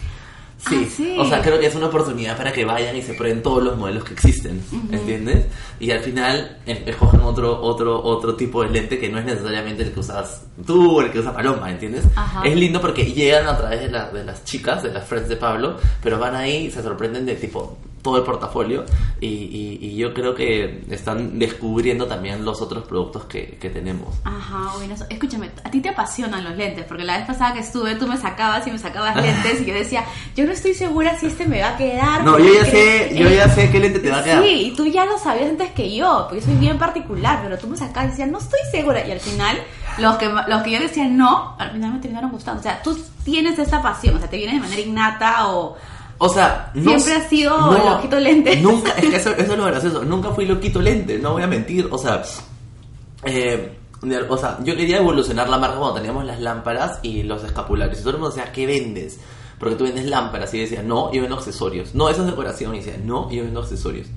Sí, 0.68 0.84
Ah, 0.88 0.94
sí. 0.96 1.16
o 1.20 1.26
sea, 1.26 1.42
creo 1.42 1.60
que 1.60 1.68
es 1.68 1.76
una 1.76 1.88
oportunidad 1.88 2.36
para 2.38 2.52
que 2.52 2.66
vayan 2.66 2.96
y 2.96 3.02
se 3.02 3.14
prueben 3.14 3.44
todos 3.44 3.64
los 3.64 3.78
modelos 3.78 4.04
que 4.04 4.14
existen, 4.14 4.62
¿entiendes? 4.92 5.46
Y 5.80 5.92
al 5.92 6.00
final 6.00 6.58
eh, 6.66 6.84
escogen 6.88 7.20
otro, 7.22 7.62
otro, 7.62 8.02
otro 8.04 8.36
tipo 8.36 8.64
de 8.64 8.70
lente 8.70 8.98
que 8.98 9.10
no 9.10 9.20
es 9.20 9.26
necesariamente 9.26 9.84
el 9.84 9.92
que 9.92 10.00
usas 10.00 10.44
tú 10.66 10.98
o 10.98 11.02
el 11.02 11.12
que 11.12 11.20
usa 11.20 11.34
Paloma, 11.34 11.70
¿entiendes? 11.70 12.06
Ajá. 12.16 12.42
Es 12.44 12.56
lindo 12.56 12.82
porque 12.82 13.06
llegan 13.06 13.48
a 13.48 13.58
través 13.58 13.82
de, 13.82 13.90
la- 13.92 14.10
de 14.10 14.24
las 14.24 14.44
chicas, 14.44 14.82
de 14.82 14.92
las 14.92 15.06
friends 15.08 15.30
de 15.30 15.36
Pablo, 15.36 15.78
pero 16.02 16.18
van 16.18 16.34
ahí 16.36 16.66
y 16.68 16.72
se 16.72 16.82
sorprenden 16.82 17.26
de 17.26 17.36
tipo 17.36 17.78
todo 18.06 18.18
el 18.18 18.24
portafolio 18.24 18.86
y, 19.20 19.26
y- 19.28 19.80
y 19.82 19.96
yo 19.96 20.14
creo 20.14 20.36
que 20.36 20.84
están 20.92 21.40
descubriendo 21.40 22.06
también 22.06 22.46
los 22.46 22.62
otros 22.62 22.84
productos 22.86 23.26
que, 23.26 23.58
que 23.60 23.72
tenemos. 23.72 24.14
Ajá, 24.24 24.74
bueno, 24.78 24.94
escúchame, 25.10 25.50
a 25.64 25.72
ti 25.72 25.82
te 25.82 25.90
apasionan 25.90 26.44
los 26.44 26.56
lentes, 26.56 26.86
porque 26.88 27.04
la 27.04 27.18
vez 27.18 27.26
pasada 27.26 27.54
que 27.56 27.62
estuve 27.62 27.96
tú 27.96 28.06
me 28.08 28.16
sacabas 28.18 28.68
y 28.68 28.72
me 28.72 28.78
sacabas 28.78 29.16
lentes 29.16 29.62
y 29.62 29.66
yo 29.66 29.74
decía, 29.74 30.06
yo 30.36 30.46
no 30.46 30.52
estoy 30.52 30.76
segura 30.76 31.18
si 31.18 31.26
este 31.26 31.48
me 31.48 31.62
va 31.62 31.70
a 31.70 31.78
quedar. 31.78 32.24
No, 32.24 32.38
yo 32.38 32.54
ya 32.54 32.66
sé, 32.66 33.16
yo 33.18 33.28
ya 33.28 33.50
sé 33.50 33.72
qué 33.72 33.80
lente 33.80 34.00
te 34.00 34.12
va 34.12 34.20
a 34.20 34.24
quedar. 34.24 34.44
Sí, 34.44 34.68
y 34.72 34.76
tú 34.76 34.86
ya 34.86 35.06
lo 35.06 35.18
sabías 35.18 35.50
antes 35.50 35.72
que 35.72 35.96
yo, 35.96 36.28
porque 36.30 36.44
soy 36.44 36.54
bien 36.56 36.78
particular, 36.78 37.40
pero 37.42 37.58
tú 37.58 37.66
me 37.68 37.76
sacabas 37.76 38.10
y 38.10 38.12
decías, 38.12 38.30
no 38.30 38.38
estoy 38.38 38.60
segura. 38.70 39.06
Y 39.08 39.12
al 39.12 39.20
final, 39.20 39.58
los 39.98 40.18
que, 40.18 40.30
los 40.48 40.62
que 40.62 40.70
yo 40.72 40.80
decía 40.80 41.08
no, 41.08 41.56
al 41.58 41.72
final 41.72 41.94
me 41.94 42.00
terminaron 42.00 42.30
gustando. 42.30 42.60
O 42.60 42.64
sea, 42.64 42.84
tú 42.84 42.96
tienes 43.24 43.58
esa 43.58 43.82
pasión, 43.82 44.16
o 44.16 44.20
sea, 44.20 44.30
te 44.30 44.38
viene 44.38 44.54
de 44.54 44.60
manera 44.60 44.82
innata 44.82 45.48
o... 45.50 45.76
O 46.18 46.30
sea, 46.30 46.72
no, 46.74 46.92
Siempre 46.92 47.14
has 47.14 47.30
sido 47.30 47.72
loquito 47.72 48.20
lente. 48.20 48.56
Nunca, 48.62 48.92
es 48.92 49.06
que 49.06 49.16
eso, 49.18 49.32
eso 49.32 49.54
es 49.54 49.58
lo 49.58 49.66
gracioso. 49.66 50.04
Nunca 50.04 50.32
fui 50.32 50.46
loquito 50.46 50.82
lente, 50.82 51.18
no 51.20 51.34
voy 51.34 51.44
a 51.44 51.48
mentir. 51.48 51.88
O 51.92 51.98
sea, 51.98 52.24
eh, 53.24 53.78
o 54.30 54.38
sea, 54.38 54.60
yo 54.64 54.76
quería 54.76 54.98
evolucionar 54.98 55.50
la 55.50 55.58
marca 55.58 55.78
cuando 55.78 55.96
teníamos 55.96 56.26
las 56.26 56.40
lámparas 56.40 57.00
y 57.02 57.24
los 57.24 57.44
escapularios. 57.44 58.00
Y 58.00 58.02
todo 58.02 58.12
el 58.12 58.20
mundo 58.20 58.36
decía, 58.36 58.52
¿qué 58.52 58.66
vendes? 58.66 59.20
Porque 59.60 59.76
tú 59.76 59.84
vendes 59.84 60.06
lámparas. 60.06 60.54
Y 60.54 60.60
decía, 60.60 60.82
no, 60.82 61.12
yo 61.12 61.22
vendo 61.22 61.36
accesorios. 61.36 61.94
No, 61.96 62.10
eso 62.10 62.22
es 62.22 62.28
decoración. 62.28 62.76
Y 62.76 62.80
decía, 62.80 62.98
no, 63.04 63.30
yo 63.30 63.44
vendo 63.44 63.60
accesorios. 63.60 64.08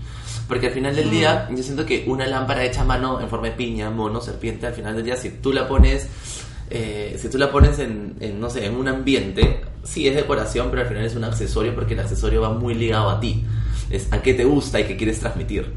Porque 0.47 0.69
al 0.69 0.73
final 0.73 0.95
del 0.95 1.11
día, 1.11 1.49
yo 1.51 1.63
siento 1.63 1.85
que 1.85 2.05
una 2.07 2.27
lámpara 2.27 2.65
hecha 2.65 2.83
a 2.83 2.85
mano 2.85 3.21
en 3.21 3.29
forma 3.29 3.49
de 3.49 3.53
piña, 3.55 3.91
mono, 3.91 4.21
serpiente, 4.21 4.67
al 4.67 4.73
final 4.73 4.95
del 4.95 5.05
día, 5.05 5.17
si 5.17 5.31
tú 5.31 5.53
la 5.53 5.69
pones 5.69 6.09
eh, 6.71 7.17
si 7.19 7.31
tú 7.31 7.39
la 7.39 7.51
pones 7.51 7.79
en, 7.79 8.17
en, 8.21 8.41
no 8.41 8.51
sé, 8.51 8.67
en 8.67 8.77
un 8.77 8.89
ambiente, 8.89 9.63
sí 9.89 10.07
es 10.07 10.15
decoración, 10.15 10.69
pero 10.71 10.83
al 10.83 10.89
final 10.89 11.05
es 11.05 11.15
un 11.17 11.25
accesorio 11.25 11.75
porque 11.75 11.95
el 11.95 12.01
accesorio 12.01 12.43
va 12.43 12.51
muy 12.51 12.75
ligado 12.75 13.11
a 13.11 13.21
ti. 13.21 13.45
Es 13.91 14.13
a 14.13 14.21
qué 14.23 14.35
te 14.35 14.45
gusta 14.45 14.81
y 14.81 14.85
qué 14.85 14.97
quieres 14.97 15.19
transmitir. 15.21 15.73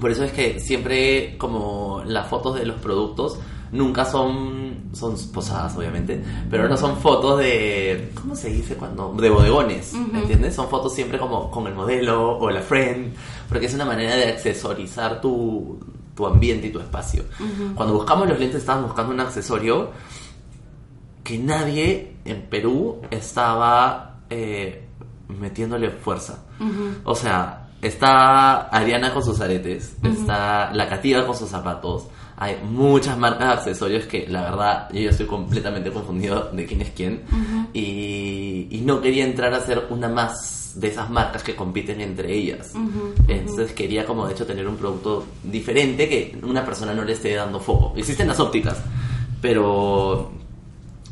Por 0.00 0.10
eso 0.10 0.24
es 0.24 0.32
que 0.32 0.60
siempre 0.60 1.36
como 1.38 2.02
las 2.06 2.28
fotos 2.28 2.58
de 2.58 2.66
los 2.66 2.76
productos 2.76 3.38
nunca 3.72 4.04
son 4.04 4.90
son 4.92 5.16
posadas 5.32 5.76
obviamente, 5.76 6.20
pero 6.50 6.68
no 6.68 6.76
son 6.76 6.96
fotos 6.98 7.38
de 7.38 8.10
¿cómo 8.14 8.34
se 8.36 8.48
dice 8.50 8.74
cuando? 8.74 9.14
de 9.18 9.30
bodegones, 9.30 9.92
Ujú. 9.94 10.16
¿entiendes? 10.16 10.54
Son 10.54 10.68
fotos 10.68 10.94
siempre 10.94 11.18
como 11.18 11.50
con 11.50 11.66
el 11.66 11.74
modelo 11.74 12.38
o 12.38 12.50
la 12.50 12.60
friend, 12.60 13.14
porque 13.48 13.66
es 13.66 13.74
una 13.74 13.84
manera 13.84 14.16
de 14.16 14.24
accesorizar 14.32 15.20
tu 15.20 15.78
tu 16.14 16.26
ambiente 16.26 16.68
y 16.68 16.70
tu 16.70 16.78
espacio. 16.80 17.24
Cuando 17.74 17.94
buscamos 17.94 18.26
los 18.28 18.38
lentes 18.38 18.60
estábamos 18.60 18.88
buscando 18.88 19.12
un 19.12 19.20
accesorio 19.20 19.90
que 21.26 21.38
nadie 21.38 22.12
en 22.24 22.42
Perú 22.42 23.02
estaba 23.10 24.20
eh, 24.30 24.86
metiéndole 25.26 25.90
fuerza. 25.90 26.44
O 27.02 27.16
sea, 27.16 27.70
está 27.82 28.68
Ariana 28.68 29.12
con 29.12 29.24
sus 29.24 29.40
aretes, 29.40 29.96
está 30.04 30.72
la 30.72 30.88
Cativa 30.88 31.26
con 31.26 31.36
sus 31.36 31.48
zapatos. 31.48 32.06
Hay 32.36 32.58
muchas 32.62 33.18
marcas 33.18 33.48
de 33.48 33.54
accesorios 33.54 34.04
que 34.04 34.28
la 34.28 34.42
verdad 34.42 34.88
yo 34.92 35.00
ya 35.00 35.10
estoy 35.10 35.26
completamente 35.26 35.90
confundido 35.90 36.50
de 36.52 36.64
quién 36.64 36.82
es 36.82 36.90
quién. 36.90 37.22
y, 37.74 38.68
y 38.70 38.82
no 38.84 39.00
quería 39.00 39.24
entrar 39.24 39.52
a 39.52 39.56
hacer 39.56 39.88
una 39.90 40.08
más 40.08 40.74
de 40.76 40.88
esas 40.88 41.10
marcas 41.10 41.42
que 41.42 41.56
compiten 41.56 42.00
entre 42.02 42.32
ellas. 42.32 42.72
Entonces 43.26 43.72
quería 43.72 44.06
como 44.06 44.28
de 44.28 44.34
hecho 44.34 44.46
tener 44.46 44.68
un 44.68 44.76
producto 44.76 45.26
diferente 45.42 46.08
que 46.08 46.38
una 46.44 46.64
persona 46.64 46.94
no 46.94 47.02
le 47.02 47.14
esté 47.14 47.34
dando 47.34 47.58
foco. 47.58 47.94
Existen 47.96 48.28
las 48.28 48.38
ópticas, 48.38 48.78
pero 49.40 50.45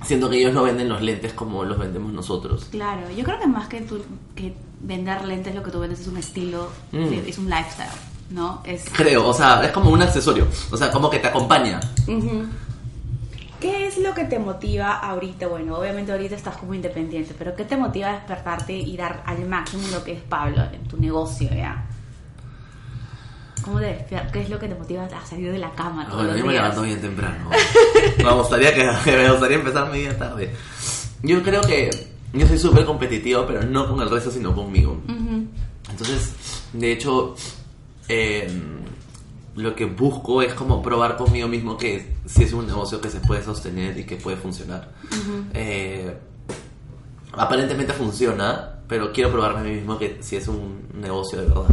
siento 0.07 0.29
que 0.31 0.39
ellos 0.39 0.53
no 0.53 0.63
venden 0.63 0.89
los 0.89 1.03
lentes 1.03 1.33
como 1.33 1.65
los 1.65 1.79
vendemos 1.79 2.13
nosotros. 2.13 2.67
Claro, 2.71 3.11
yo 3.11 3.25
creo 3.25 3.39
que 3.41 3.47
más 3.47 3.69
que, 3.69 3.81
tú, 3.83 4.03
que 4.35 4.55
vender 4.81 5.25
lentes 5.25 5.55
lo 5.55 5.63
que 5.63 5.71
tú 5.71 5.81
vendes 5.81 6.01
es 6.01 6.07
un 6.09 6.17
estilo, 6.17 6.69
Mm. 6.93 7.13
es 7.27 7.39
un 7.39 7.49
lifestyle, 7.51 7.89
¿no? 8.31 8.63
Es, 8.65 8.85
Creo, 8.93 9.27
o 9.29 9.33
sea, 9.35 9.65
es 9.65 9.73
como 9.73 9.91
un 9.91 10.03
accesorio, 10.03 10.47
o 10.71 10.77
sea, 10.77 10.91
como 10.91 11.09
que 11.11 11.19
te 11.19 11.29
acompaña. 11.29 11.81
¿Qué 13.61 13.87
es 13.87 13.97
lo 13.97 14.13
que 14.13 14.25
te 14.25 14.39
motiva 14.39 14.93
ahorita? 14.99 15.47
Bueno, 15.47 15.79
obviamente 15.79 16.13
ahorita 16.13 16.35
estás 16.35 16.57
como 16.59 16.75
independiente, 16.75 17.35
pero 17.39 17.57
¿qué 17.57 17.65
te 17.65 17.77
motiva 17.79 18.09
a 18.11 18.13
despertarte 18.13 18.75
y 18.77 18.95
dar 18.97 19.23
al 19.25 19.47
máximo 19.49 19.89
lo 19.89 20.05
que 20.05 20.13
es 20.13 20.21
Pablo 20.23 20.63
en 20.71 20.83
tu 20.87 20.99
negocio, 20.99 21.49
ya? 21.49 21.87
¿Cómo 23.65 23.79
te 23.79 23.87
despiertas? 23.87 24.31
¿Qué 24.31 24.43
es 24.43 24.51
lo 24.51 24.59
que 24.59 24.69
te 24.69 24.75
motiva 24.75 25.05
a 25.05 25.27
salir 25.27 25.51
de 25.51 25.59
la 25.59 25.71
cama 25.71 26.07
todos 26.07 26.25
Bueno, 26.25 26.37
yo 26.37 26.45
me 26.45 26.53
levanto 26.53 26.83
bien 26.83 27.01
temprano. 27.01 27.49
me 28.19 28.33
gustaría 28.33 28.75
que 28.75 28.85
me 29.11 29.31
gustaría 29.31 29.57
empezar 29.57 29.91
mi 29.91 30.01
día 30.01 30.19
tarde. 30.19 30.55
Yo 31.23 31.43
creo 31.43 31.63
que 31.63 31.91
yo 32.35 32.47
soy 32.47 32.59
súper 32.59 32.85
competitivo, 32.85 33.47
pero 33.47 33.63
no 33.63 33.89
con 33.89 34.01
el 34.03 34.11
resto, 34.11 34.31
sino 34.31 34.55
conmigo. 34.55 35.01
Ujú. 35.09 35.47
Entonces, 35.89 36.35
de 36.75 36.93
hecho, 36.93 37.35
eh, 38.09 38.47
lo 39.57 39.75
que 39.75 39.87
busco 39.87 40.43
es 40.43 40.53
como 40.53 40.83
probar 40.83 41.17
conmigo 41.17 41.49
mismo 41.49 41.79
que 41.79 42.17
si 42.27 42.43
es 42.43 42.53
un 42.53 42.67
negocio 42.67 43.01
que 43.01 43.09
se 43.09 43.21
puede 43.21 43.43
sostener 43.43 43.97
y 43.97 44.05
que 44.05 44.17
puede 44.17 44.37
funcionar. 44.37 44.91
Eh, 45.55 46.15
aparentemente 47.33 47.93
funciona, 47.93 48.81
pero 48.89 49.13
quiero 49.13 49.31
probarme 49.31 49.61
a 49.61 49.65
mí 49.65 49.71
mismo 49.71 49.99
que 49.99 50.19
si 50.21 50.37
es 50.37 50.49
un 50.49 50.89
negocio 50.95 51.41
de 51.41 51.47
verdad. 51.47 51.65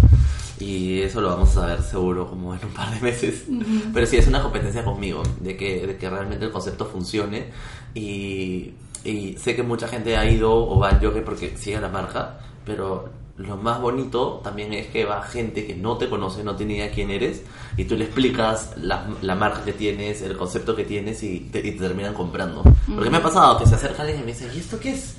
Y 0.62 1.02
eso 1.02 1.21
lo 1.21 1.30
vamos 1.30 1.58
a 1.58 1.65
ver 1.65 1.82
seguro 1.82 2.30
como 2.30 2.54
en 2.54 2.63
un 2.63 2.71
par 2.71 2.93
de 2.93 3.02
meses. 3.02 3.45
Pero 3.93 4.06
sí 4.06 4.17
es 4.17 4.28
una 4.28 4.41
competencia 4.41 4.84
conmigo, 4.86 5.24
de 5.39 5.58
que, 5.58 5.88
de 5.88 5.97
que 5.97 6.10
realmente 6.10 6.45
el 6.45 6.52
concepto 6.52 6.86
funcione. 6.86 7.47
Y, 7.95 8.74
y 9.04 9.36
sé 9.38 9.56
que 9.56 9.63
mucha 9.63 9.88
gente 9.88 10.15
ha 10.15 10.30
ido 10.30 10.54
o 10.54 10.78
va 10.78 10.89
al 10.89 11.02
yoga 11.02 11.21
porque 11.26 11.58
sigue 11.58 11.82
la 11.82 11.89
marca, 11.89 12.39
pero 12.63 13.10
lo 13.38 13.58
más 13.58 13.82
bonito 13.82 14.39
también 14.43 14.71
es 14.74 14.88
que 14.88 15.06
va 15.06 15.24
gente 15.24 15.65
que 15.65 15.76
no 15.76 15.97
te 15.97 16.10
conoce, 16.10 16.43
no 16.43 16.56
tiene 16.56 16.76
idea 16.76 16.91
quién 16.91 17.10
eres, 17.10 17.41
y 17.76 17.86
tú 17.86 17.95
le 17.95 18.06
explicas 18.06 18.74
la, 18.78 19.10
la 19.21 19.36
marca 19.36 19.63
que 19.63 19.74
tienes, 19.74 20.21
el 20.21 20.38
concepto 20.38 20.76
que 20.76 20.84
tienes 20.84 21.24
y 21.24 21.39
te, 21.52 21.60
y 21.60 21.71
te 21.71 21.80
terminan 21.80 22.13
comprando. 22.13 22.62
Porque 22.93 23.10
me 23.10 23.17
ha 23.17 23.24
pasado 23.24 23.58
que 23.58 23.65
se 23.65 23.76
acerca 23.76 24.04
alguien 24.04 24.19
y 24.21 24.26
me 24.26 24.34
dice, 24.34 24.50
¿y 24.54 24.60
esto 24.60 24.80
qué 24.80 24.91
es? 24.91 25.15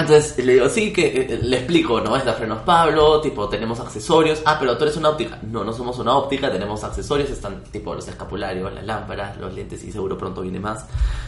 Entonces 0.00 0.44
le 0.44 0.54
digo, 0.54 0.68
sí, 0.68 0.92
que 0.92 1.06
eh, 1.06 1.40
le 1.42 1.56
explico, 1.58 2.00
¿no? 2.00 2.16
Es 2.16 2.24
la 2.24 2.34
frenos 2.34 2.62
Pablo, 2.62 3.20
tipo, 3.20 3.48
tenemos 3.48 3.80
accesorios. 3.80 4.42
Ah, 4.44 4.56
pero 4.58 4.76
tú 4.76 4.84
eres 4.84 4.96
una 4.96 5.10
óptica. 5.10 5.38
No, 5.42 5.64
no 5.64 5.72
somos 5.72 5.98
una 5.98 6.16
óptica, 6.16 6.50
tenemos 6.50 6.82
accesorios, 6.84 7.30
están 7.30 7.62
tipo 7.64 7.94
los 7.94 8.06
escapularios, 8.08 8.72
las 8.72 8.84
lámparas, 8.84 9.36
los 9.38 9.54
lentes 9.54 9.82
y 9.84 9.92
seguro 9.92 10.16
pronto 10.16 10.42
viene 10.42 10.60
más. 10.60 10.86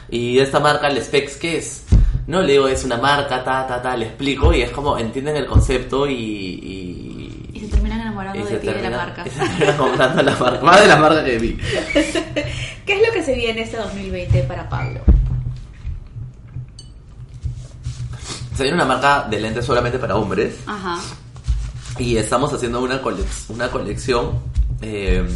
Y 0.08 0.38
esta 0.38 0.60
marca, 0.60 0.88
el 0.88 1.02
Specs, 1.02 1.36
¿qué 1.36 1.58
es? 1.58 1.84
No, 2.26 2.40
le 2.40 2.52
digo, 2.52 2.68
es 2.68 2.84
una 2.84 2.96
marca, 2.98 3.42
ta, 3.42 3.66
ta, 3.66 3.82
ta, 3.82 3.96
le 3.96 4.06
explico 4.06 4.52
y 4.52 4.62
es 4.62 4.70
como, 4.70 4.96
entienden 4.96 5.36
el 5.36 5.46
concepto 5.46 6.06
y... 6.06 6.14
y 6.14 7.50
Y 7.54 7.60
se 7.60 7.66
terminan 7.66 8.00
enamorando 8.00 8.38
y 8.38 8.52
de 8.52 8.58
ti 8.58 8.66
de 8.68 8.82
la 8.82 8.96
marca. 8.96 9.24
se 9.30 9.30
termina 9.30 9.76
comprando 9.76 10.22
la 10.22 10.36
marca. 10.36 10.64
Más 10.64 10.80
de 10.80 10.86
la 10.88 10.96
marca 10.96 11.24
que 11.24 11.32
de 11.32 11.40
mí. 11.40 11.58
¿Qué 12.86 12.94
es 12.94 13.06
lo 13.06 13.12
que 13.12 13.22
se 13.22 13.34
viene 13.34 13.62
este 13.62 13.76
2020 13.76 14.42
para 14.44 14.68
Pablo? 14.68 15.00
Se 18.54 18.62
viene 18.64 18.76
una 18.76 18.84
marca 18.84 19.26
de 19.28 19.40
lentes 19.40 19.64
solamente 19.64 19.98
para 19.98 20.16
hombres. 20.16 20.56
Ajá. 20.66 21.00
Y 21.98 22.16
estamos 22.16 22.52
haciendo 22.52 22.80
una, 22.80 23.00
una 23.48 23.70
colección 23.70 24.40
eh, 24.80 25.26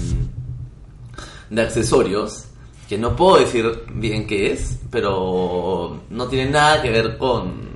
de 1.50 1.62
accesorios 1.62 2.46
que 2.88 2.98
no 2.98 3.16
puedo 3.16 3.38
decir 3.38 3.84
bien 3.92 4.26
qué 4.26 4.52
es, 4.52 4.78
pero 4.90 6.02
no 6.08 6.28
tiene 6.28 6.50
nada 6.50 6.82
que 6.82 6.90
ver 6.90 7.18
con... 7.18 7.66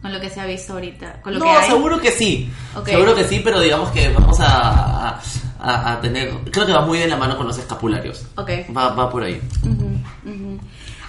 Con 0.00 0.12
lo 0.12 0.20
que 0.20 0.30
se 0.30 0.40
ha 0.40 0.46
visto 0.46 0.74
ahorita. 0.74 1.20
Con 1.22 1.34
lo 1.34 1.40
no, 1.40 1.44
que 1.46 1.50
hay. 1.50 1.70
seguro 1.70 2.00
que 2.00 2.10
sí. 2.10 2.50
Seguro 2.84 3.14
que 3.14 3.24
sí, 3.24 3.40
pero 3.42 3.58
digamos 3.60 3.90
que 3.90 4.08
vamos 4.10 4.36
a, 4.40 5.20
a, 5.64 5.92
a 5.94 6.00
tener... 6.00 6.30
Creo 6.50 6.66
que 6.66 6.72
va 6.72 6.82
muy 6.84 6.98
de 6.98 7.06
la 7.08 7.16
mano 7.16 7.36
con 7.36 7.46
los 7.46 7.58
escapularios. 7.58 8.26
Ok. 8.36 8.50
Va, 8.76 8.90
va 8.94 9.08
por 9.10 9.22
ahí. 9.22 9.40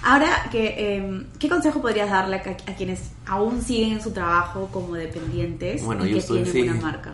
Ahora, 0.04 0.48
que, 0.52 0.76
eh, 0.98 1.26
¿qué 1.40 1.50
consejo 1.50 1.82
podrías 1.82 2.10
darle 2.12 2.36
a, 2.38 2.72
a 2.72 2.76
quienes 2.76 3.12
aún 3.26 3.62
siguen 3.62 3.94
en 3.94 4.02
su 4.04 4.12
trabajo 4.12 4.70
como 4.72 4.94
dependientes 4.94 5.84
Bueno, 5.84 6.06
y 6.06 6.10
yo 6.10 6.14
que 6.16 6.20
estoy- 6.20 6.44
tienen 6.44 6.54
sí. 6.54 6.70
una 6.80 6.82
marca? 6.92 7.12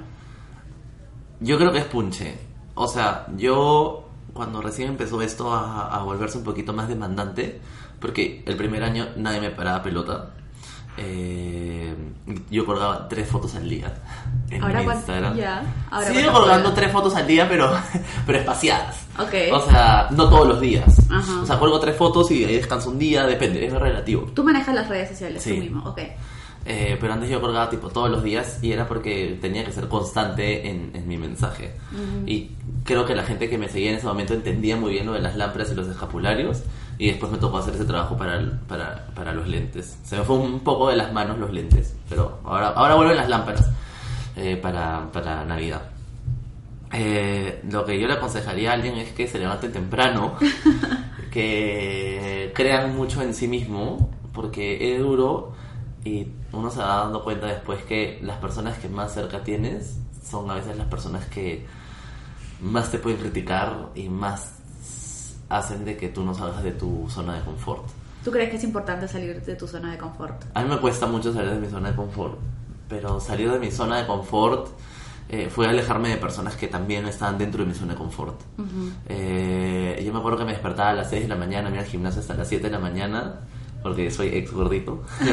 Yo 1.39 1.57
creo 1.57 1.71
que 1.71 1.79
es 1.79 1.85
punche. 1.85 2.37
O 2.75 2.87
sea, 2.87 3.27
yo 3.37 4.09
cuando 4.33 4.61
recién 4.61 4.89
empezó 4.89 5.21
esto 5.21 5.53
a, 5.53 5.87
a 5.95 6.03
volverse 6.03 6.37
un 6.37 6.43
poquito 6.43 6.73
más 6.73 6.87
demandante, 6.89 7.59
porque 7.99 8.43
el 8.45 8.57
primer 8.57 8.83
año 8.83 9.07
nadie 9.15 9.39
me 9.41 9.51
paraba 9.51 9.81
pelota. 9.83 10.31
Eh, 10.97 11.95
yo 12.49 12.65
colgaba 12.65 13.07
tres 13.07 13.27
fotos 13.27 13.55
al 13.55 13.67
día 13.69 13.93
en 14.49 14.61
Ahora 14.63 14.81
mi 14.81 14.85
Instagram. 14.93 15.35
ya, 15.35 15.63
ahora 15.89 16.07
Sigo 16.13 16.31
colgando 16.31 16.73
tres 16.73 16.91
fotos 16.91 17.15
al 17.15 17.25
día, 17.27 17.47
pero, 17.49 17.71
pero 18.25 18.37
espaciadas. 18.39 19.05
Ok. 19.17 19.33
O 19.53 19.61
sea, 19.61 20.07
no 20.11 20.29
todos 20.29 20.47
los 20.47 20.61
días. 20.61 21.01
Ajá. 21.09 21.41
O 21.41 21.45
sea, 21.45 21.57
cuelgo 21.57 21.79
tres 21.79 21.95
fotos 21.95 22.29
y 22.31 22.43
ahí 22.43 22.55
descanso 22.55 22.89
un 22.89 22.99
día, 22.99 23.25
depende, 23.25 23.65
es 23.65 23.73
relativo. 23.73 24.23
Tú 24.33 24.43
manejas 24.43 24.75
las 24.75 24.87
redes 24.89 25.09
sociales 25.09 25.41
Sí. 25.41 25.55
tú 25.55 25.61
mismo, 25.61 25.83
ok. 25.89 25.99
Eh, 26.63 26.95
pero 27.01 27.13
antes 27.13 27.27
yo 27.27 27.41
colgaba 27.41 27.71
tipo 27.71 27.89
todos 27.89 28.11
los 28.11 28.21
días 28.21 28.59
y 28.61 28.71
era 28.71 28.87
porque 28.87 29.35
tenía 29.41 29.65
que 29.65 29.71
ser 29.71 29.87
constante 29.87 30.69
en, 30.69 30.91
en 30.93 31.07
mi 31.07 31.17
mensaje. 31.17 31.73
Y 32.27 32.51
creo 32.83 33.05
que 33.07 33.15
la 33.15 33.23
gente 33.23 33.49
que 33.49 33.57
me 33.57 33.67
seguía 33.67 33.89
en 33.89 33.97
ese 33.97 34.05
momento 34.05 34.35
entendía 34.35 34.75
muy 34.77 34.91
bien 34.91 35.07
lo 35.07 35.13
de 35.13 35.21
las 35.21 35.35
lámparas 35.35 35.71
y 35.71 35.75
los 35.75 35.87
escapularios 35.87 36.61
y 36.97 37.07
después 37.07 37.31
me 37.31 37.37
tocó 37.37 37.57
hacer 37.57 37.73
ese 37.75 37.85
trabajo 37.85 38.15
para, 38.17 38.35
el- 38.37 38.51
para, 38.51 39.07
para 39.15 39.33
los 39.33 39.47
lentes. 39.47 39.97
Se 40.03 40.17
me 40.17 40.23
fue 40.23 40.37
un 40.37 40.59
poco 40.59 40.89
de 40.89 40.95
las 40.97 41.11
manos 41.13 41.37
los 41.39 41.51
lentes, 41.51 41.95
pero 42.09 42.39
ahora, 42.43 42.69
ahora 42.69 42.95
vuelven 42.95 43.17
las 43.17 43.29
lámparas 43.29 43.69
eh, 44.35 44.55
para, 44.57 45.11
para 45.11 45.43
Navidad. 45.45 45.81
Eh, 46.93 47.61
lo 47.71 47.85
que 47.85 47.99
yo 47.99 48.05
le 48.07 48.13
aconsejaría 48.13 48.71
a 48.71 48.73
alguien 48.73 48.95
es 48.97 49.13
que 49.13 49.27
se 49.27 49.39
levante 49.39 49.69
temprano, 49.69 50.35
que 51.31 52.51
crean 52.53 52.95
mucho 52.95 53.21
en 53.21 53.33
sí 53.33 53.47
mismo, 53.47 54.09
porque 54.33 54.93
es 54.95 54.99
duro 55.01 55.53
y 56.03 56.27
uno 56.51 56.69
se 56.69 56.79
va 56.79 56.97
dando 57.03 57.23
cuenta 57.23 57.47
después 57.47 57.83
que 57.83 58.19
las 58.23 58.37
personas 58.37 58.77
que 58.77 58.89
más 58.89 59.13
cerca 59.13 59.43
tienes 59.43 59.97
son 60.23 60.49
a 60.49 60.55
veces 60.55 60.77
las 60.77 60.87
personas 60.87 61.25
que 61.27 61.65
más 62.61 62.91
te 62.91 62.97
pueden 62.99 63.19
criticar 63.19 63.89
y 63.95 64.09
más 64.09 64.60
hacen 65.51 65.85
de 65.85 65.97
que 65.97 66.09
tú 66.09 66.23
no 66.23 66.33
salgas 66.33 66.63
de 66.63 66.71
tu 66.71 67.07
zona 67.09 67.35
de 67.35 67.41
confort. 67.41 67.83
¿Tú 68.23 68.31
crees 68.31 68.49
que 68.49 68.57
es 68.57 68.63
importante 68.63 69.07
salir 69.07 69.41
de 69.41 69.55
tu 69.55 69.67
zona 69.67 69.91
de 69.91 69.97
confort? 69.97 70.43
A 70.53 70.63
mí 70.63 70.69
me 70.69 70.77
cuesta 70.77 71.07
mucho 71.07 71.33
salir 71.33 71.51
de 71.51 71.59
mi 71.59 71.67
zona 71.67 71.89
de 71.89 71.95
confort, 71.95 72.39
pero 72.87 73.19
salir 73.19 73.51
de 73.51 73.59
mi 73.59 73.71
zona 73.71 73.97
de 73.97 74.07
confort 74.07 74.69
eh, 75.29 75.49
fue 75.49 75.67
alejarme 75.67 76.09
de 76.09 76.17
personas 76.17 76.55
que 76.55 76.67
también 76.67 77.05
estaban 77.07 77.37
dentro 77.37 77.63
de 77.63 77.69
mi 77.69 77.75
zona 77.75 77.93
de 77.93 77.97
confort. 77.97 78.39
Eh, 79.07 80.01
yo 80.05 80.13
me 80.13 80.19
acuerdo 80.19 80.39
que 80.39 80.45
me 80.45 80.51
despertaba 80.51 80.89
a 80.89 80.93
las 80.93 81.09
6 81.09 81.23
de 81.23 81.27
la 81.27 81.35
mañana, 81.35 81.69
me 81.69 81.75
iba 81.75 81.83
al 81.83 81.89
gimnasio 81.89 82.21
hasta 82.21 82.35
las 82.35 82.47
7 82.47 82.65
de 82.65 82.71
la 82.71 82.79
mañana, 82.79 83.39
porque 83.81 84.11
soy 84.11 84.27
ex 84.27 84.51
gordito. 84.51 85.03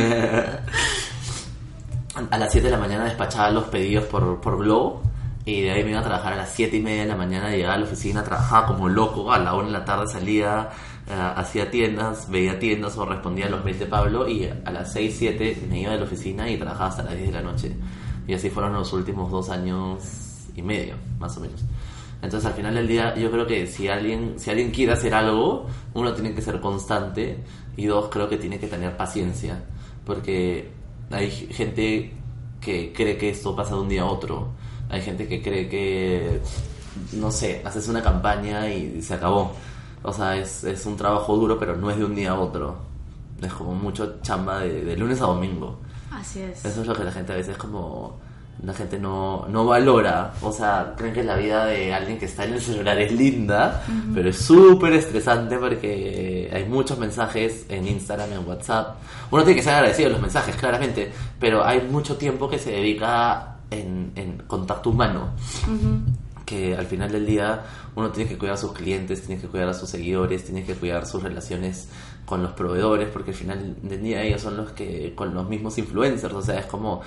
a 2.30 2.38
las 2.38 2.50
7 2.50 2.66
de 2.66 2.72
la 2.72 2.78
mañana 2.78 3.04
despachaba 3.04 3.50
los 3.50 3.64
pedidos 3.64 4.04
por, 4.04 4.40
por 4.40 4.58
Globo. 4.58 5.02
Y 5.48 5.62
de 5.62 5.70
ahí 5.70 5.82
me 5.82 5.92
iba 5.92 6.00
a 6.00 6.04
trabajar 6.04 6.34
a 6.34 6.36
las 6.36 6.50
7 6.50 6.76
y 6.76 6.80
media 6.82 7.04
de 7.04 7.08
la 7.08 7.16
mañana, 7.16 7.48
llegaba 7.48 7.72
a 7.72 7.78
la 7.78 7.84
oficina, 7.84 8.22
trabajaba 8.22 8.66
como 8.66 8.86
loco, 8.86 9.32
a 9.32 9.38
la 9.38 9.54
1 9.54 9.68
de 9.68 9.72
la 9.72 9.82
tarde 9.82 10.06
salía, 10.06 10.68
eh, 11.06 11.32
hacía 11.36 11.70
tiendas, 11.70 12.28
veía 12.28 12.58
tiendas 12.58 12.98
o 12.98 13.06
respondía 13.06 13.46
a 13.46 13.48
los 13.48 13.64
mails 13.64 13.78
de 13.78 13.86
Pablo 13.86 14.28
y 14.28 14.44
a 14.44 14.70
las 14.70 14.92
6, 14.92 15.16
7 15.18 15.66
me 15.70 15.80
iba 15.80 15.92
de 15.92 16.00
la 16.00 16.04
oficina 16.04 16.50
y 16.50 16.58
trabajaba 16.58 16.90
hasta 16.90 17.02
las 17.02 17.16
10 17.16 17.28
de 17.28 17.32
la 17.32 17.40
noche. 17.40 17.74
Y 18.26 18.34
así 18.34 18.50
fueron 18.50 18.74
los 18.74 18.92
últimos 18.92 19.30
dos 19.30 19.48
años 19.48 20.02
y 20.54 20.60
medio, 20.60 20.96
más 21.18 21.34
o 21.38 21.40
menos. 21.40 21.64
Entonces 22.20 22.44
al 22.44 22.52
final 22.52 22.74
del 22.74 22.86
día 22.86 23.14
yo 23.14 23.30
creo 23.30 23.46
que 23.46 23.66
si 23.66 23.88
alguien, 23.88 24.34
si 24.36 24.50
alguien 24.50 24.70
quiere 24.70 24.92
hacer 24.92 25.14
algo, 25.14 25.64
uno 25.94 26.12
tiene 26.12 26.34
que 26.34 26.42
ser 26.42 26.60
constante 26.60 27.42
y 27.74 27.86
dos 27.86 28.10
creo 28.10 28.28
que 28.28 28.36
tiene 28.36 28.58
que 28.60 28.66
tener 28.66 28.98
paciencia. 28.98 29.64
Porque 30.04 30.70
hay 31.10 31.30
gente 31.30 32.12
que 32.60 32.92
cree 32.92 33.16
que 33.16 33.30
esto 33.30 33.56
pasa 33.56 33.76
de 33.76 33.80
un 33.80 33.88
día 33.88 34.02
a 34.02 34.06
otro. 34.10 34.67
Hay 34.88 35.02
gente 35.02 35.28
que 35.28 35.42
cree 35.42 35.68
que, 35.68 36.40
no 37.12 37.30
sé, 37.30 37.62
haces 37.64 37.88
una 37.88 38.02
campaña 38.02 38.68
y 38.68 39.02
se 39.02 39.14
acabó. 39.14 39.52
O 40.02 40.12
sea, 40.12 40.36
es, 40.36 40.64
es 40.64 40.86
un 40.86 40.96
trabajo 40.96 41.36
duro, 41.36 41.58
pero 41.58 41.76
no 41.76 41.90
es 41.90 41.98
de 41.98 42.04
un 42.04 42.14
día 42.14 42.30
a 42.30 42.40
otro. 42.40 42.76
Es 43.42 43.52
como 43.52 43.74
mucho 43.74 44.20
chamba 44.22 44.60
de, 44.60 44.84
de 44.84 44.96
lunes 44.96 45.20
a 45.20 45.26
domingo. 45.26 45.78
Así 46.10 46.40
es. 46.40 46.64
Eso 46.64 46.80
es 46.80 46.86
lo 46.86 46.94
que 46.94 47.04
la 47.04 47.12
gente 47.12 47.32
a 47.32 47.36
veces 47.36 47.56
como 47.56 48.18
la 48.64 48.74
gente 48.74 48.98
no, 48.98 49.46
no 49.48 49.64
valora, 49.64 50.32
o 50.42 50.50
sea, 50.50 50.94
creen 50.96 51.14
que 51.14 51.22
la 51.22 51.36
vida 51.36 51.66
de 51.66 51.94
alguien 51.94 52.18
que 52.18 52.24
está 52.24 52.44
en 52.44 52.54
el 52.54 52.60
celular 52.60 52.98
es 52.98 53.12
linda, 53.12 53.84
pero 54.12 54.30
es 54.30 54.38
súper 54.38 54.94
estresante 54.94 55.56
porque 55.58 56.50
hay 56.52 56.64
muchos 56.64 56.98
mensajes 56.98 57.66
en 57.68 57.86
Instagram, 57.86 58.32
en 58.32 58.48
WhatsApp. 58.48 58.96
Uno 59.30 59.44
tiene 59.44 59.56
que 59.56 59.62
ser 59.62 59.74
agradecido 59.74 60.08
de 60.08 60.12
los 60.14 60.22
mensajes, 60.22 60.56
claramente, 60.56 61.12
pero 61.38 61.64
hay 61.64 61.82
mucho 61.82 62.16
tiempo 62.16 62.50
que 62.50 62.58
se 62.58 62.72
dedica 62.72 63.57
en, 63.70 64.12
en 64.14 64.38
contacto 64.46 64.90
humano. 64.90 65.30
Que 66.44 66.74
al 66.76 66.86
final 66.86 67.12
del 67.12 67.26
día 67.26 67.64
uno 67.94 68.10
tiene 68.10 68.30
que 68.30 68.38
cuidar 68.38 68.54
a 68.54 68.58
sus 68.58 68.72
clientes, 68.72 69.26
tiene 69.26 69.40
que 69.40 69.48
cuidar 69.48 69.68
a 69.68 69.74
sus 69.74 69.90
seguidores, 69.90 70.44
tiene 70.44 70.64
que 70.64 70.74
cuidar 70.74 71.06
sus 71.06 71.22
relaciones 71.22 71.88
con 72.24 72.42
los 72.42 72.52
proveedores, 72.52 73.08
porque 73.10 73.30
al 73.32 73.36
final 73.36 73.76
del 73.82 74.02
día 74.02 74.22
ellos 74.22 74.42
son 74.42 74.56
los 74.56 74.70
que, 74.72 75.14
con 75.14 75.34
los 75.34 75.48
mismos 75.48 75.76
influencers, 75.78 76.34
o 76.34 76.42
sea, 76.42 76.58
es 76.58 76.66
como 76.66 77.02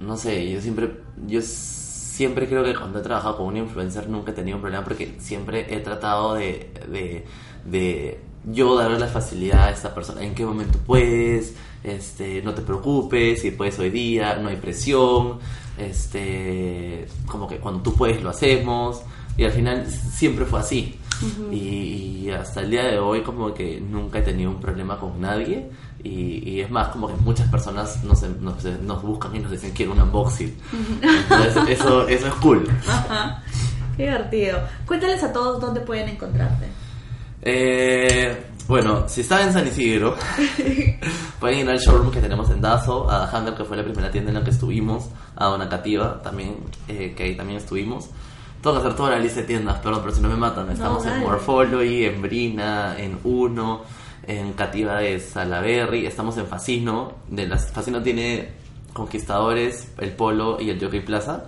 no 0.00 0.16
sé, 0.16 0.50
yo 0.50 0.60
siempre, 0.60 1.00
yo 1.26 1.40
siempre 1.42 2.48
creo 2.48 2.64
que 2.64 2.74
cuando 2.74 3.00
he 3.00 3.02
trabajado 3.02 3.38
con 3.38 3.46
un 3.46 3.56
influencer 3.56 4.08
nunca 4.08 4.30
he 4.30 4.34
tenido 4.34 4.56
un 4.56 4.62
problema 4.62 4.84
porque 4.84 5.16
siempre 5.18 5.74
he 5.74 5.80
tratado 5.80 6.34
de, 6.34 6.72
de, 6.88 7.24
de 7.64 8.20
yo 8.52 8.76
darle 8.76 8.98
la 8.98 9.08
facilidad 9.08 9.64
a 9.64 9.70
esta 9.70 9.94
persona, 9.94 10.22
en 10.22 10.34
qué 10.34 10.44
momento 10.44 10.78
puedes, 10.86 11.54
este, 11.82 12.42
no 12.42 12.54
te 12.54 12.62
preocupes, 12.62 13.42
si 13.42 13.50
puedes 13.50 13.78
hoy 13.78 13.90
día, 13.90 14.36
no 14.36 14.48
hay 14.48 14.56
presión, 14.56 15.38
este, 15.76 17.06
como 17.26 17.46
que 17.48 17.58
cuando 17.58 17.82
tú 17.82 17.94
puedes 17.94 18.22
lo 18.22 18.30
hacemos, 18.30 19.02
y 19.36 19.44
al 19.44 19.52
final 19.52 19.86
siempre 19.86 20.44
fue 20.44 20.60
así. 20.60 20.98
y, 21.52 22.30
hasta 22.30 22.60
el 22.60 22.70
día 22.70 22.84
de 22.84 22.98
hoy 22.98 23.22
como 23.22 23.54
que 23.54 23.80
nunca 23.80 24.18
he 24.18 24.22
tenido 24.22 24.50
un 24.50 24.60
problema 24.60 24.98
con 24.98 25.18
nadie 25.18 25.70
y, 26.04 26.60
es 26.60 26.70
más, 26.70 26.88
como 26.88 27.08
que 27.08 27.14
muchas 27.14 27.48
personas 27.48 28.04
nos, 28.04 28.22
nos, 28.22 29.02
buscan 29.02 29.34
y 29.34 29.40
nos 29.40 29.50
dicen 29.50 29.72
quiero 29.72 29.92
un 29.92 30.00
unboxing. 30.00 30.54
Entonces, 31.02 31.80
eso, 31.80 32.06
eso 32.06 32.26
es 32.26 32.34
cool. 32.34 32.68
Ajá. 32.86 33.42
Qué 33.96 34.04
divertido. 34.04 34.60
Cuéntales 34.86 35.22
a 35.24 35.32
todos 35.32 35.60
dónde 35.60 35.80
pueden 35.80 36.08
encontrarte. 36.08 36.66
Eh, 37.42 38.36
bueno, 38.66 39.08
si 39.08 39.22
están 39.22 39.48
en 39.48 39.52
San 39.52 39.66
Isidro, 39.66 40.16
pueden 41.40 41.60
ir 41.60 41.70
al 41.70 41.78
showroom 41.78 42.10
que 42.10 42.20
tenemos 42.20 42.50
en 42.50 42.60
Dazo, 42.60 43.10
a 43.10 43.30
Hunger, 43.32 43.54
que 43.54 43.64
fue 43.64 43.76
la 43.76 43.84
primera 43.84 44.10
tienda 44.10 44.30
en 44.30 44.38
la 44.38 44.44
que 44.44 44.50
estuvimos, 44.50 45.08
a 45.36 45.46
Dona 45.46 45.68
Cativa 45.68 46.20
también, 46.22 46.56
eh, 46.86 47.14
que 47.16 47.22
ahí 47.22 47.36
también 47.36 47.58
estuvimos. 47.58 48.10
Tengo 48.62 48.74
que 48.76 48.82
hacer 48.82 48.96
toda 48.96 49.10
la 49.10 49.18
lista 49.20 49.40
de 49.40 49.46
tiendas, 49.46 49.78
perdón, 49.78 50.00
pero 50.02 50.14
si 50.14 50.20
no 50.20 50.28
me 50.28 50.36
matan. 50.36 50.68
Estamos 50.70 51.06
en 51.06 51.20
Morphology, 51.20 52.04
en 52.04 52.20
Brina, 52.20 52.96
en 52.98 53.18
Uno, 53.22 53.82
en 54.26 54.52
Cativa 54.52 54.98
de 54.98 55.20
Salaberry, 55.20 56.04
estamos 56.04 56.36
en 56.36 56.46
Fascino, 56.46 57.12
de 57.28 57.46
las, 57.46 57.70
Fascino 57.70 58.02
tiene 58.02 58.52
Conquistadores, 58.98 59.88
el 59.98 60.10
Polo 60.12 60.60
y 60.60 60.70
el 60.70 60.80
Jockey 60.80 61.00
Plaza. 61.00 61.44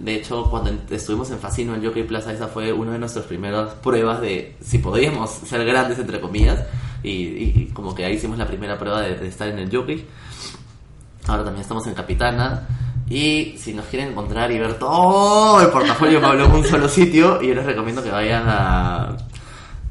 De 0.00 0.14
hecho, 0.14 0.48
cuando 0.50 0.70
estuvimos 0.90 1.30
en 1.30 1.38
Fascino, 1.38 1.74
el 1.74 1.84
Jockey 1.84 2.04
Plaza, 2.04 2.32
esa 2.32 2.48
fue 2.48 2.72
una 2.72 2.92
de 2.92 2.98
nuestras 2.98 3.26
primeras 3.26 3.74
pruebas 3.74 4.20
de 4.20 4.56
si 4.62 4.78
podíamos 4.78 5.30
ser 5.30 5.64
grandes, 5.66 5.98
entre 5.98 6.20
comillas, 6.20 6.64
y, 7.02 7.66
como 7.74 7.94
que 7.94 8.04
ahí 8.04 8.14
hicimos 8.14 8.38
la 8.38 8.46
primera 8.46 8.78
prueba 8.78 9.02
de, 9.02 9.26
estar 9.26 9.48
en 9.48 9.58
el 9.58 9.74
Jockey. 9.74 10.06
Ahora 11.26 11.44
también 11.44 11.62
estamos 11.62 11.86
en 11.86 11.94
Capitana. 11.94 12.66
Y 13.10 13.56
si 13.58 13.74
nos 13.74 13.84
quieren 13.86 14.12
encontrar 14.12 14.50
y 14.52 14.58
ver 14.58 14.78
todo 14.78 15.60
el 15.60 15.68
portafolio 15.68 16.20
que 16.20 16.26
habló 16.26 16.46
en 16.46 16.52
un 16.52 16.64
solo 16.64 16.88
sitio, 16.88 17.42
yo 17.42 17.54
les 17.54 17.66
recomiendo 17.66 18.02
que 18.02 18.10
vayan 18.10 18.44
a, 18.46 19.16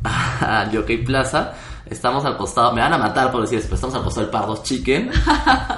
a 0.04 0.70
Jockey 0.74 1.04
Plaza 1.04 1.54
Estamos 1.92 2.24
al 2.24 2.38
costado, 2.38 2.72
me 2.72 2.80
van 2.80 2.94
a 2.94 2.98
matar 2.98 3.30
por 3.34 3.42
decir 3.42 3.58
esto, 3.58 3.68
pero 3.68 3.76
estamos 3.76 3.96
al 3.96 4.04
costado 4.04 4.26
del 4.26 4.32
Pardos 4.32 4.64
Chicken. 4.64 5.12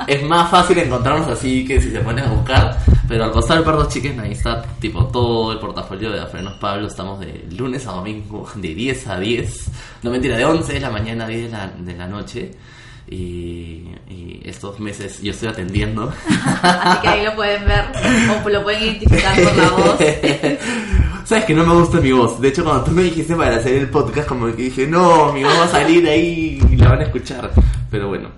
es 0.08 0.24
más 0.24 0.52
fácil 0.52 0.78
encontrarnos 0.78 1.28
así 1.28 1.66
que 1.66 1.82
si 1.82 1.90
se 1.90 2.02
ponen 2.02 2.26
a 2.26 2.28
buscar, 2.28 2.78
pero 3.08 3.24
al 3.24 3.32
costado 3.32 3.56
del 3.56 3.66
Pardos 3.66 3.92
Chicken 3.92 4.20
ahí 4.20 4.34
está 4.34 4.62
tipo 4.80 5.08
todo 5.08 5.54
el 5.54 5.58
portafolio 5.58 6.12
de 6.12 6.22
Afrenos 6.22 6.54
Pablo. 6.60 6.86
Estamos 6.86 7.20
de 7.20 7.48
lunes 7.58 7.88
a 7.88 7.94
domingo, 7.94 8.48
de 8.54 8.76
10 8.76 9.08
a 9.08 9.20
10, 9.20 9.72
no 10.04 10.12
mentira, 10.12 10.38
de 10.38 10.46
11 10.46 10.74
de 10.74 10.80
la 10.80 10.92
mañana 10.92 11.26
a 11.26 11.28
10 11.28 11.42
de 11.46 11.50
la, 11.50 11.68
de 11.80 11.98
la 11.98 12.08
noche. 12.08 12.52
Y, 13.10 13.90
y, 14.08 14.42
estos 14.46 14.80
meses 14.80 15.20
yo 15.20 15.32
estoy 15.32 15.50
atendiendo. 15.50 16.14
Así 16.62 17.02
que 17.02 17.08
ahí 17.08 17.26
lo 17.26 17.36
pueden 17.36 17.66
ver 17.66 17.86
o 18.46 18.50
lo 18.50 18.64
pueden 18.64 18.84
identificar 18.84 19.36
por 19.42 19.56
la 19.58 19.70
voz. 19.72 20.00
Sabes 21.24 21.46
que 21.46 21.54
no 21.54 21.66
me 21.66 21.74
gusta 21.74 22.00
mi 22.00 22.12
voz. 22.12 22.40
De 22.40 22.50
hecho, 22.50 22.64
cuando 22.64 22.84
tú 22.84 22.92
me 22.92 23.04
dijiste 23.04 23.36
para 23.36 23.56
hacer 23.56 23.76
el 23.76 23.90
podcast, 23.90 24.28
como 24.28 24.48
que 24.48 24.64
dije, 24.64 24.88
no, 24.88 25.32
mi 25.34 25.44
voz 25.44 25.58
va 25.58 25.64
a 25.66 25.70
salir 25.70 26.08
ahí 26.08 26.62
y 26.70 26.76
la 26.76 26.90
van 26.90 27.00
a 27.00 27.04
escuchar. 27.04 27.52
Pero 27.90 28.10
bueno, 28.10 28.30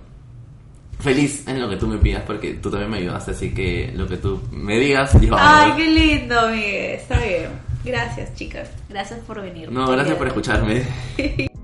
feliz 0.99 1.47
en 1.47 1.61
lo 1.61 1.69
que 1.69 1.77
tú 1.77 1.87
me 1.87 1.97
pidas 1.97 2.23
porque 2.25 2.55
tú 2.55 2.69
también 2.69 2.91
me 2.91 2.97
ayudaste. 2.97 3.31
Así 3.31 3.53
que 3.53 3.91
lo 3.95 4.07
que 4.07 4.17
tú 4.17 4.41
me 4.51 4.79
digas, 4.79 5.19
yo 5.19 5.35
Ay, 5.37 5.73
qué 5.77 5.87
lindo, 5.87 6.49
Miguel. 6.49 6.91
Está 6.95 7.19
bien. 7.19 7.49
Gracias, 7.83 8.33
chicas. 8.35 8.69
Gracias 8.89 9.19
por 9.21 9.41
venir. 9.41 9.71
No, 9.71 9.87
gracias 9.87 10.17
por 10.17 10.27
escucharme. 10.27 10.83